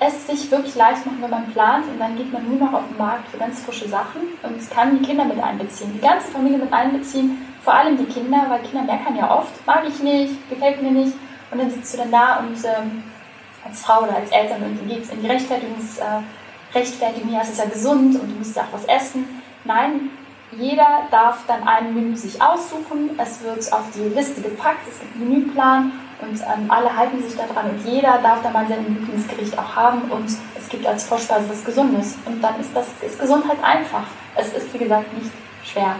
es 0.00 0.26
sich 0.26 0.50
wirklich 0.50 0.74
leicht 0.74 1.06
machen, 1.06 1.18
wenn 1.20 1.30
man 1.30 1.50
plant 1.52 1.86
und 1.88 1.98
dann 1.98 2.16
geht 2.16 2.32
man 2.32 2.48
nur 2.48 2.58
noch 2.58 2.72
auf 2.74 2.88
den 2.88 2.98
Markt 2.98 3.28
für 3.28 3.38
ganz 3.38 3.60
frische 3.60 3.88
Sachen. 3.88 4.22
Und 4.42 4.70
kann 4.70 4.98
die 4.98 5.04
Kinder 5.04 5.24
mit 5.24 5.42
einbeziehen, 5.42 5.92
die 5.94 6.00
ganze 6.00 6.28
Familie 6.28 6.58
mit 6.58 6.72
einbeziehen, 6.72 7.38
vor 7.62 7.74
allem 7.74 7.96
die 7.96 8.04
Kinder, 8.04 8.44
weil 8.48 8.60
Kinder 8.60 8.82
meckern 8.82 9.16
ja 9.16 9.30
oft, 9.30 9.66
mag 9.66 9.84
ich 9.88 10.02
nicht, 10.02 10.50
gefällt 10.50 10.82
mir 10.82 10.90
nicht. 10.90 11.14
Und 11.50 11.60
dann 11.60 11.70
sitzt 11.70 11.94
du 11.94 11.98
dann 11.98 12.10
da 12.10 12.38
und 12.40 12.56
ähm, 12.64 13.04
als 13.64 13.80
Frau 13.80 14.02
oder 14.02 14.16
als 14.16 14.30
Eltern 14.30 14.62
und 14.62 14.88
geht 14.88 15.10
in 15.10 15.22
die 15.22 15.26
Rechtfertigungs, 15.26 15.98
äh, 15.98 16.76
Rechtfertigung, 16.76 17.32
ja, 17.32 17.40
es 17.40 17.50
ist 17.50 17.58
ja 17.58 17.66
gesund 17.66 18.20
und 18.20 18.28
du 18.28 18.34
musst 18.36 18.56
ja 18.56 18.62
auch 18.62 18.72
was 18.72 18.84
essen. 18.86 19.42
Nein, 19.64 20.10
jeder 20.52 21.04
darf 21.10 21.46
dann 21.46 21.66
ein 21.66 21.94
Menü 21.94 22.16
sich 22.16 22.40
aussuchen, 22.42 23.10
es 23.18 23.42
wird 23.42 23.72
auf 23.72 23.84
die 23.94 24.14
Liste 24.14 24.42
gepackt, 24.42 24.86
es 24.88 25.00
gibt 25.00 25.14
einen 25.14 25.30
Menüplan 25.30 25.92
und 26.20 26.40
ähm, 26.40 26.70
alle 26.70 26.94
halten 26.96 27.22
sich 27.22 27.36
daran 27.36 27.70
und 27.70 27.84
jeder 27.86 28.18
darf 28.22 28.42
dann 28.42 28.52
mal 28.52 28.66
sein 28.68 28.84
Lieblingsgericht 28.86 29.58
auch 29.58 29.74
haben 29.74 30.02
und 30.10 30.26
es 30.56 30.68
gibt 30.68 30.86
als 30.86 31.04
Vorspeise 31.04 31.48
was 31.48 31.64
Gesundes 31.64 32.16
und 32.26 32.42
dann 32.42 32.58
ist 32.60 32.70
das 32.74 32.86
ist 33.06 33.20
Gesundheit 33.20 33.58
einfach. 33.62 34.04
Es 34.36 34.52
ist 34.52 34.72
wie 34.74 34.78
gesagt 34.78 35.12
nicht 35.16 35.30
schwer. 35.64 35.96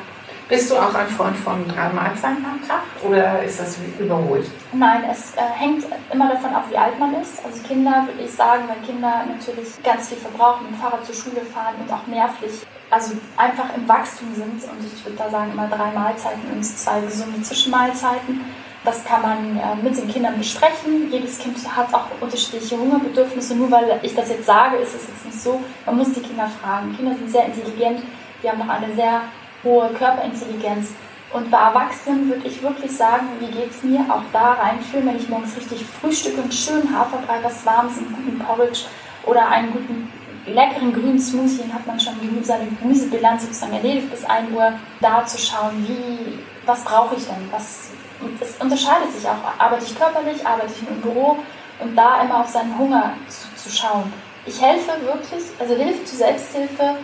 Bist 0.47 0.71
du 0.71 0.77
auch 0.77 0.95
ein 0.95 1.09
Freund 1.09 1.37
von 1.39 1.67
drei 1.67 1.89
Mahlzeiten 1.89 2.45
am 2.45 2.61
Tag 2.69 2.83
oder 3.03 3.43
ist 3.43 3.61
das 3.61 3.79
überholt? 3.99 4.47
Nein, 4.75 5.05
es 5.11 5.35
äh, 5.37 5.41
hängt 5.41 5.87
immer 6.13 6.29
davon 6.29 6.55
ab, 6.55 6.67
wie 6.69 6.77
alt 6.77 6.99
man 6.99 7.15
ist. 7.15 7.43
Also 7.43 7.63
Kinder, 7.67 8.05
würde 8.07 8.23
ich 8.23 8.31
sagen, 8.31 8.65
weil 8.69 8.77
Kinder 8.87 9.25
natürlich 9.27 9.83
ganz 9.83 10.11
viel 10.11 10.19
verbrauchen, 10.19 10.67
mit 10.71 10.79
Fahrrad 10.79 11.07
zur 11.07 11.15
Schule 11.15 11.41
fahren 11.41 11.77
und 11.81 11.91
auch 11.91 12.07
nervlich, 12.07 12.67
also 12.91 13.13
einfach 13.39 13.75
im 13.75 13.89
Wachstum 13.89 14.35
sind. 14.35 14.63
Und 14.65 14.85
ich 14.85 15.03
würde 15.07 15.17
da 15.17 15.31
sagen, 15.31 15.53
immer 15.53 15.67
drei 15.69 15.91
Mahlzeiten 15.93 16.43
und 16.53 16.63
zwei 16.63 17.01
gesunde 17.01 17.41
Zwischenmahlzeiten. 17.41 18.43
Das 18.85 19.03
kann 19.03 19.23
man 19.23 19.57
äh, 19.57 19.83
mit 19.83 19.97
den 19.97 20.09
Kindern 20.09 20.37
besprechen. 20.37 21.11
Jedes 21.11 21.39
Kind 21.39 21.57
hat 21.75 21.93
auch 21.95 22.05
unterschiedliche 22.21 22.77
Hungerbedürfnisse. 22.77 23.57
Nur 23.57 23.71
weil 23.71 23.99
ich 24.03 24.15
das 24.15 24.29
jetzt 24.29 24.45
sage, 24.45 24.77
ist 24.77 24.95
es 24.95 25.09
jetzt 25.09 25.25
nicht 25.25 25.41
so. 25.41 25.61
Man 25.87 25.97
muss 25.97 26.13
die 26.13 26.21
Kinder 26.21 26.51
fragen. 26.63 26.95
Kinder 26.95 27.15
sind 27.15 27.31
sehr 27.31 27.47
intelligent. 27.47 28.03
Die 28.43 28.49
haben 28.51 28.59
noch 28.59 28.69
eine 28.69 28.95
sehr 28.95 29.23
hohe 29.65 29.89
Körperintelligenz. 29.95 30.91
Und 31.33 31.51
bei 31.51 31.59
Erwachsenen 31.59 32.29
würde 32.29 32.47
ich 32.47 32.63
wirklich 32.63 32.93
sagen, 32.93 33.27
wie 33.41 33.47
geht 33.47 33.71
es 33.71 33.83
mir, 33.83 34.01
auch 34.09 34.23
da 34.33 34.53
reinfühlen, 34.53 35.09
wenn 35.09 35.17
ich 35.17 35.29
morgens 35.29 35.57
richtig 35.57 35.85
frühstücke 35.85 36.41
und 36.41 36.55
schön 36.55 36.97
Haferbrei, 36.97 37.39
was 37.43 37.67
Warmes, 37.67 37.99
einen 37.99 38.15
guten 38.15 38.39
Porridge 38.39 38.83
oder 39.25 39.49
einen 39.49 39.73
guten 39.73 40.13
leckeren 40.47 40.93
grünen 40.93 41.19
Smoothie, 41.19 41.63
dann 41.63 41.75
hat 41.75 41.87
man 41.87 41.99
schon 41.99 42.15
seine 42.43 42.67
Gemüsebilanz 42.67 43.43
sozusagen 43.43 43.73
erledigt 43.73 44.11
bis 44.11 44.25
1 44.25 44.53
Uhr, 44.53 44.75
da 45.01 45.25
zu 45.27 45.39
schauen, 45.39 45.85
wie, 45.89 46.39
was 46.67 46.85
brauche 46.85 47.17
ich 47.17 47.27
denn, 47.27 47.49
was, 47.51 47.91
und 48.21 48.41
es 48.41 48.57
unterscheidet 48.57 49.13
sich 49.13 49.29
auch, 49.29 49.37
arbeite 49.59 49.85
ich 49.85 49.99
körperlich, 49.99 50.47
arbeite 50.47 50.73
ich 50.73 50.89
im 50.89 51.01
Büro? 51.01 51.39
Und 51.81 51.97
da 51.97 52.23
immer 52.23 52.41
auf 52.41 52.49
seinen 52.49 52.79
Hunger 52.79 53.15
zu, 53.29 53.49
zu 53.57 53.69
schauen. 53.69 54.13
Ich 54.47 54.63
helfe 54.63 54.93
wirklich, 55.03 55.43
also 55.59 55.75
Hilfe 55.75 56.05
zur 56.05 56.19
Selbsthilfe, 56.19 56.97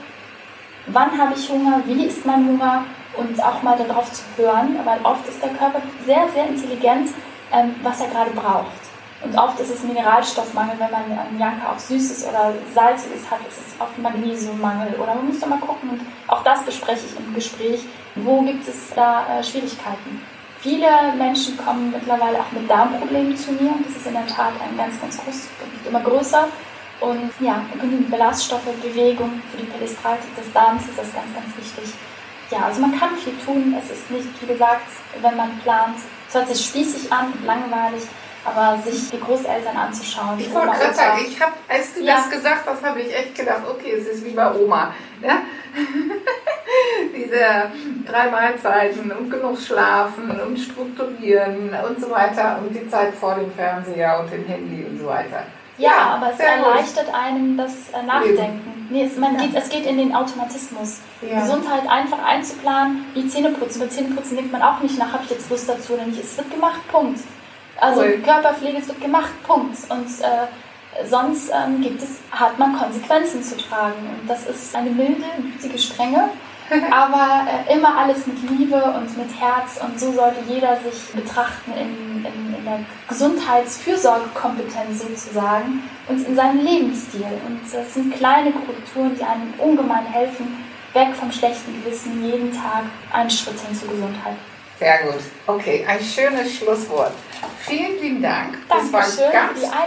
wann 0.86 1.18
habe 1.18 1.34
ich 1.34 1.48
Hunger, 1.48 1.82
wie 1.86 2.04
ist 2.04 2.24
mein 2.24 2.46
Hunger, 2.46 2.84
und 3.16 3.42
auch 3.42 3.62
mal 3.62 3.76
darauf 3.76 4.10
zu 4.12 4.22
hören, 4.36 4.78
weil 4.84 5.00
oft 5.02 5.26
ist 5.28 5.42
der 5.42 5.50
Körper 5.50 5.82
sehr, 6.06 6.28
sehr 6.32 6.48
intelligent, 6.48 7.10
ähm, 7.52 7.74
was 7.82 8.00
er 8.00 8.08
gerade 8.08 8.30
braucht. 8.30 8.79
Und 9.22 9.36
oft 9.36 9.60
ist 9.60 9.70
es 9.70 9.82
Mineralstoffmangel, 9.82 10.78
wenn 10.78 10.90
man 10.90 11.18
einen 11.18 11.38
Janka 11.38 11.72
auf 11.72 11.80
Süßes 11.80 12.26
oder 12.26 12.54
Salziges 12.74 13.30
hat, 13.30 13.40
ist 13.46 13.58
es 13.58 13.80
oft 13.80 13.98
Magnesiummangel. 13.98 14.94
Oder 14.94 15.14
man 15.14 15.28
muss 15.28 15.40
doch 15.40 15.48
mal 15.48 15.58
gucken, 15.58 15.90
und 15.90 16.00
auch 16.26 16.42
das 16.42 16.62
bespreche 16.62 17.06
ich 17.06 17.18
im 17.18 17.34
Gespräch, 17.34 17.80
wo 18.14 18.40
gibt 18.42 18.66
es 18.66 18.94
da 18.94 19.26
äh, 19.26 19.44
Schwierigkeiten. 19.44 20.22
Viele 20.60 20.86
Menschen 21.16 21.56
kommen 21.56 21.90
mittlerweile 21.90 22.38
auch 22.40 22.52
mit 22.52 22.68
Darmproblemen 22.68 23.36
zu 23.36 23.52
mir 23.52 23.72
das 23.86 23.96
ist 23.96 24.06
in 24.06 24.12
der 24.12 24.26
Tat 24.26 24.52
ein 24.62 24.76
ganz, 24.76 25.00
ganz 25.00 25.16
großes, 25.18 25.48
immer 25.86 26.00
größer. 26.00 26.48
Und 27.00 27.30
ja, 27.40 27.62
genügend 27.80 28.10
Ballaststoffe, 28.10 28.68
Bewegung 28.82 29.42
für 29.50 29.56
die 29.56 29.64
Peristaltik 29.64 30.36
des 30.36 30.52
Darms 30.52 30.82
ist 30.82 30.98
das 30.98 31.14
ganz, 31.14 31.32
ganz 31.34 31.56
wichtig 31.56 31.94
ja, 32.50 32.64
also 32.66 32.80
man 32.80 32.98
kann 32.98 33.16
viel 33.16 33.34
tun. 33.44 33.74
Es 33.78 33.90
ist 33.90 34.10
nicht, 34.10 34.28
wie 34.40 34.46
gesagt, 34.46 34.86
wenn 35.20 35.36
man 35.36 35.58
plant, 35.60 35.96
es 36.28 36.34
hört 36.34 36.48
sich 36.48 36.64
spießig 36.66 37.12
an 37.12 37.32
langweilig, 37.44 38.02
aber 38.44 38.78
sich 38.82 39.10
die 39.10 39.20
Großeltern 39.20 39.76
anzuschauen. 39.76 40.38
Ich 40.38 40.52
wollte 40.52 40.78
gerade 40.78 40.94
sagen, 40.94 41.20
ich 41.26 41.40
habe, 41.40 41.52
als 41.68 41.94
du 41.94 42.00
ja. 42.00 42.16
das 42.16 42.30
gesagt 42.30 42.66
hast, 42.66 42.84
habe 42.84 43.00
ich 43.00 43.14
echt 43.14 43.34
gedacht, 43.34 43.62
okay, 43.68 43.92
es 43.98 44.06
ist 44.06 44.24
wie 44.24 44.30
bei 44.30 44.52
Oma. 44.54 44.94
Ja? 45.22 45.42
Diese 47.14 47.70
drei 48.10 48.30
Mahlzeiten 48.30 49.12
und 49.12 49.30
genug 49.30 49.58
schlafen 49.58 50.40
und 50.40 50.58
strukturieren 50.58 51.74
und 51.86 52.00
so 52.00 52.10
weiter 52.10 52.58
und 52.60 52.74
die 52.74 52.88
Zeit 52.88 53.14
vor 53.14 53.34
dem 53.34 53.52
Fernseher 53.52 54.20
und 54.20 54.32
dem 54.32 54.46
Handy 54.46 54.84
und 54.84 54.98
so 54.98 55.06
weiter. 55.06 55.44
Ja, 55.76 55.90
ja 55.90 56.14
aber 56.14 56.32
es 56.32 56.38
erleichtert 56.38 57.06
gut. 57.06 57.14
einem 57.14 57.56
das 57.56 57.90
äh, 57.90 58.02
Nachdenken. 58.06 58.88
Nee, 58.90 59.04
es, 59.04 59.16
man 59.16 59.34
ja. 59.34 59.42
geht, 59.42 59.54
es 59.54 59.68
geht 59.68 59.86
in 59.86 59.98
den 59.98 60.14
Automatismus. 60.14 61.00
Ja. 61.22 61.40
Gesundheit 61.40 61.88
einfach 61.88 62.24
einzuplanen, 62.24 63.04
wie 63.14 63.28
Zähneputzen. 63.28 63.80
Bei 63.80 63.86
Zähneputzen 63.86 64.36
denkt 64.36 64.52
man 64.52 64.62
auch 64.62 64.80
nicht 64.80 64.98
nach, 64.98 65.12
habe 65.12 65.24
ich 65.24 65.30
jetzt 65.30 65.48
Lust 65.48 65.68
dazu 65.68 65.92
oder 65.94 66.06
nicht. 66.06 66.22
Es 66.22 66.36
wird 66.36 66.50
gemacht, 66.50 66.80
Punkt. 66.90 67.20
Also 67.80 68.00
cool. 68.02 68.20
Körperpflege, 68.22 68.78
es 68.78 68.88
wird 68.88 69.00
gemacht, 69.00 69.30
Punkt. 69.46 69.76
Und 69.88 70.06
äh, 70.06 71.06
sonst 71.06 71.50
ähm, 71.50 71.80
gibt 71.80 72.02
es, 72.02 72.18
hat 72.30 72.58
man 72.58 72.76
Konsequenzen 72.78 73.42
zu 73.42 73.56
tragen. 73.56 74.08
Und 74.20 74.28
das 74.28 74.46
ist 74.46 74.74
eine 74.76 74.90
milde, 74.90 75.24
gütige 75.42 75.78
Strenge 75.78 76.30
aber 76.90 77.46
äh, 77.48 77.74
immer 77.74 77.96
alles 77.98 78.26
mit 78.26 78.48
Liebe 78.48 78.76
und 78.76 79.16
mit 79.16 79.40
Herz 79.40 79.80
und 79.82 79.98
so 79.98 80.12
sollte 80.12 80.38
jeder 80.48 80.76
sich 80.76 81.12
betrachten 81.12 81.72
in, 81.72 82.24
in, 82.24 82.54
in 82.58 82.64
der 82.64 82.80
Gesundheitsfürsorgekompetenz 83.08 85.02
sozusagen 85.02 85.82
und 86.08 86.26
in 86.26 86.36
seinem 86.36 86.64
Lebensstil. 86.64 87.26
Und 87.46 87.60
das 87.72 87.94
sind 87.94 88.14
kleine 88.14 88.52
Korrekturen, 88.52 89.16
die 89.16 89.24
einem 89.24 89.52
ungemein 89.58 90.06
helfen, 90.06 90.64
weg 90.92 91.08
vom 91.14 91.32
schlechten 91.32 91.82
Gewissen, 91.82 92.24
jeden 92.24 92.52
Tag 92.52 92.84
einen 93.12 93.30
Schritt 93.30 93.58
hin 93.60 93.74
zur 93.74 93.88
Gesundheit. 93.88 94.36
Sehr 94.80 95.02
gut. 95.02 95.20
Okay, 95.46 95.84
ein 95.86 96.00
schönes 96.00 96.56
Schlusswort. 96.56 97.12
Vielen 97.58 98.00
lieben 98.00 98.22
Dank. 98.22 98.56
Das 98.66 98.90
Dankeschön 98.90 99.24
war 99.24 99.32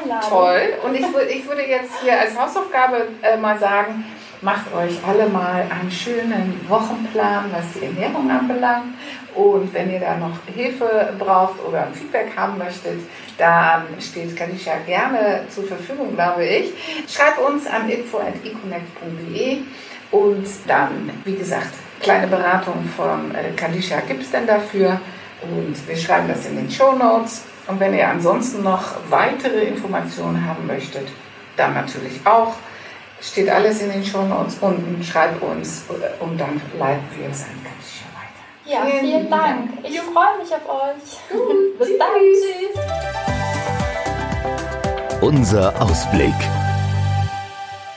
ganz 0.05 0.29
toll. 0.29 0.73
Und 0.83 0.93
ich, 0.93 1.05
ich 1.35 1.47
würde 1.47 1.65
jetzt 1.67 1.93
hier 2.03 2.19
als 2.19 2.37
Hausaufgabe 2.39 3.07
äh, 3.23 3.35
mal 3.35 3.57
sagen, 3.57 4.05
macht 4.41 4.71
euch 4.71 4.99
alle 5.07 5.27
mal 5.29 5.65
einen 5.67 5.89
schönen 5.89 6.63
Wochenplan, 6.69 7.51
was 7.51 7.73
die 7.73 7.85
Ernährung 7.85 8.29
anbelangt. 8.29 8.93
Und 9.33 9.73
wenn 9.73 9.91
ihr 9.91 9.99
da 9.99 10.15
noch 10.15 10.37
Hilfe 10.53 11.11
braucht 11.17 11.59
oder 11.67 11.87
ein 11.87 11.93
Feedback 11.95 12.37
haben 12.37 12.59
möchtet, 12.59 12.99
dann 13.39 13.85
steht 13.99 14.37
Kadisha 14.37 14.73
gerne 14.85 15.47
zur 15.49 15.63
Verfügung, 15.63 16.13
glaube 16.13 16.45
ich. 16.45 16.71
Schreibt 17.11 17.39
uns 17.39 17.65
an 17.65 17.89
info.econnect.de 17.89 19.61
und 20.11 20.45
dann, 20.67 21.09
wie 21.25 21.35
gesagt, 21.35 21.73
kleine 22.03 22.27
Beratung 22.27 22.85
von 22.95 23.33
äh, 23.33 23.51
Kadisha 23.55 24.01
gibt 24.01 24.21
es 24.21 24.31
denn 24.31 24.45
dafür. 24.45 24.99
Und 25.41 25.75
wir 25.87 25.97
schreiben 25.97 26.27
das 26.27 26.45
in 26.45 26.55
den 26.55 26.69
Show 26.69 26.91
Notes. 26.93 27.43
Und 27.67 27.79
wenn 27.79 27.93
ihr 27.93 28.07
ansonsten 28.07 28.61
noch 28.63 28.83
weitere 29.09 29.63
Informationen 29.63 30.45
haben 30.45 30.67
möchtet, 30.67 31.07
dann 31.57 31.73
natürlich 31.73 32.19
auch. 32.25 32.53
Steht 33.21 33.49
alles 33.49 33.81
in 33.81 33.89
den 33.91 34.03
Show 34.03 34.23
Notes 34.23 34.57
unten. 34.61 35.01
Schreibt 35.03 35.41
uns 35.41 35.85
und 36.19 36.39
dann 36.39 36.61
leiten 36.77 37.05
wir 37.17 37.29
es 37.29 37.43
an 37.43 37.57
Katja 37.63 38.05
weiter. 38.13 38.43
Ja, 38.65 38.85
vielen, 38.85 39.05
vielen 39.05 39.29
Dank. 39.29 39.81
Dank. 39.81 39.85
Ich 39.85 39.99
freue 40.01 40.37
mich 40.39 40.53
auf 40.53 40.69
euch. 40.69 41.19
Gut, 41.29 41.77
Bis 41.79 41.97
dann. 41.97 42.07
Tschüss. 42.33 42.79
Unser 45.21 45.81
Ausblick. 45.81 46.35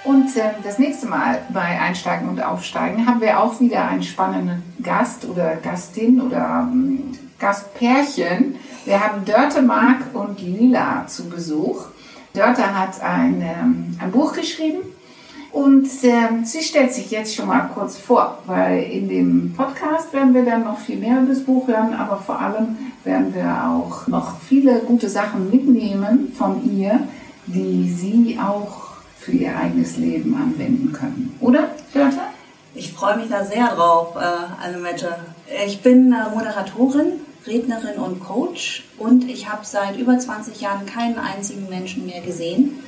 Und 0.06 0.36
äh, 0.36 0.50
das 0.62 0.78
nächste 0.78 1.08
Mal 1.08 1.40
bei 1.52 1.80
Einsteigen 1.80 2.28
und 2.28 2.40
Aufsteigen 2.40 3.08
haben 3.08 3.20
wir 3.20 3.40
auch 3.40 3.58
wieder 3.58 3.88
einen 3.88 4.04
spannenden 4.04 4.62
Gast 4.80 5.24
oder 5.24 5.56
Gastin 5.56 6.20
oder 6.20 6.68
ähm, 6.72 7.10
Gastpärchen. 7.40 8.54
Wir 8.84 9.00
haben 9.04 9.24
Dörte 9.24 9.62
Mark 9.62 10.14
und 10.14 10.40
Lila 10.40 11.08
zu 11.08 11.28
Besuch. 11.28 11.86
Dörte 12.34 12.78
hat 12.78 13.02
ein, 13.02 13.42
ähm, 13.42 13.98
ein 14.00 14.12
Buch 14.12 14.32
geschrieben 14.32 14.78
und 15.50 15.86
äh, 16.04 16.44
sie 16.44 16.62
stellt 16.62 16.92
sich 16.94 17.10
jetzt 17.10 17.34
schon 17.34 17.48
mal 17.48 17.68
kurz 17.74 17.96
vor, 17.96 18.38
weil 18.46 18.84
in 18.84 19.08
dem 19.08 19.54
Podcast 19.56 20.12
werden 20.12 20.34
wir 20.34 20.44
dann 20.44 20.62
noch 20.62 20.78
viel 20.78 20.98
mehr 20.98 21.18
über 21.18 21.30
das 21.30 21.42
Buch 21.42 21.66
hören, 21.66 21.94
aber 21.94 22.18
vor 22.18 22.40
allem 22.40 22.76
werden 23.02 23.34
wir 23.34 23.64
auch 23.66 24.06
noch 24.06 24.38
viele 24.38 24.78
gute 24.80 25.08
Sachen 25.08 25.50
mitnehmen 25.50 26.32
von 26.32 26.62
ihr, 26.78 27.00
die 27.46 27.90
sie 27.90 28.38
auch 28.38 28.85
für 29.26 29.32
ihr 29.32 29.54
eigenes 29.54 29.98
Leben 29.98 30.34
anwenden 30.34 30.92
können. 30.92 31.36
Oder, 31.40 31.70
Dörte? 31.92 32.20
Ich 32.74 32.92
freue 32.92 33.18
mich 33.18 33.28
da 33.28 33.44
sehr 33.44 33.68
drauf, 33.74 34.16
äh, 34.16 34.64
Annemette. 34.64 35.18
Ich 35.66 35.82
bin 35.82 36.12
äh, 36.12 36.34
Moderatorin, 36.34 37.20
Rednerin 37.46 37.98
und 37.98 38.20
Coach 38.20 38.84
und 38.98 39.28
ich 39.28 39.50
habe 39.50 39.64
seit 39.64 39.98
über 39.98 40.18
20 40.18 40.60
Jahren 40.60 40.86
keinen 40.86 41.18
einzigen 41.18 41.68
Menschen 41.68 42.06
mehr 42.06 42.22
gesehen 42.22 42.78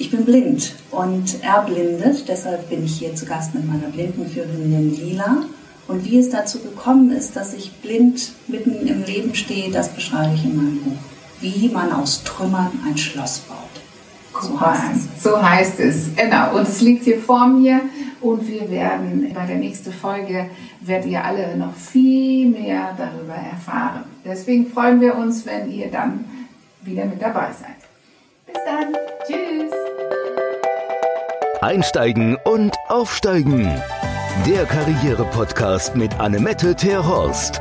ich 0.00 0.12
bin 0.12 0.24
blind 0.24 0.74
und 0.92 1.42
erblindet, 1.42 2.28
deshalb 2.28 2.70
bin 2.70 2.84
ich 2.84 2.98
hier 2.98 3.16
zu 3.16 3.26
Gast 3.26 3.52
mit 3.54 3.66
meiner 3.66 3.88
Blindenführerin 3.88 4.94
Lila. 4.94 5.42
Und 5.88 6.04
wie 6.04 6.18
es 6.18 6.30
dazu 6.30 6.60
gekommen 6.60 7.10
ist, 7.10 7.34
dass 7.34 7.52
ich 7.52 7.72
blind 7.82 8.32
mitten 8.46 8.86
im 8.86 9.02
Leben 9.02 9.34
stehe, 9.34 9.72
das 9.72 9.88
beschreibe 9.88 10.34
ich 10.34 10.44
in 10.44 10.56
meinem 10.56 10.82
Buch. 10.84 10.98
Wie 11.40 11.68
man 11.68 11.92
aus 11.92 12.22
Trümmern 12.22 12.70
ein 12.86 12.96
Schloss 12.96 13.40
baut. 13.40 13.57
So 14.40 14.60
heißt 14.60 14.94
es. 14.94 15.22
So 15.22 15.42
heißt 15.42 15.80
es, 15.80 16.16
genau. 16.16 16.56
Und 16.56 16.68
es 16.68 16.80
liegt 16.80 17.04
hier 17.04 17.18
vor 17.18 17.46
mir 17.46 17.80
und 18.20 18.46
wir 18.46 18.70
werden 18.70 19.32
bei 19.34 19.46
der 19.46 19.56
nächsten 19.56 19.92
Folge, 19.92 20.50
werdet 20.80 21.06
ihr 21.06 21.24
alle 21.24 21.56
noch 21.56 21.74
viel 21.74 22.48
mehr 22.48 22.96
darüber 22.96 23.34
erfahren. 23.34 24.04
Deswegen 24.24 24.66
freuen 24.66 25.00
wir 25.00 25.16
uns, 25.16 25.46
wenn 25.46 25.70
ihr 25.70 25.90
dann 25.90 26.24
wieder 26.82 27.04
mit 27.04 27.20
dabei 27.20 27.48
seid. 27.52 27.76
Bis 28.46 28.56
dann. 28.64 28.94
Tschüss. 29.26 29.72
Einsteigen 31.60 32.36
und 32.44 32.76
Aufsteigen. 32.88 33.68
Der 34.46 34.64
Karriere-Podcast 34.64 35.96
mit 35.96 36.18
Annemette 36.20 36.74
Terhorst. 36.74 37.60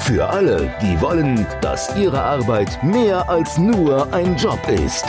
Für 0.00 0.28
alle, 0.28 0.72
die 0.82 1.00
wollen, 1.00 1.46
dass 1.60 1.94
ihre 1.96 2.22
Arbeit 2.22 2.82
mehr 2.82 3.28
als 3.28 3.58
nur 3.58 4.12
ein 4.12 4.36
Job 4.36 4.60
ist. 4.68 5.04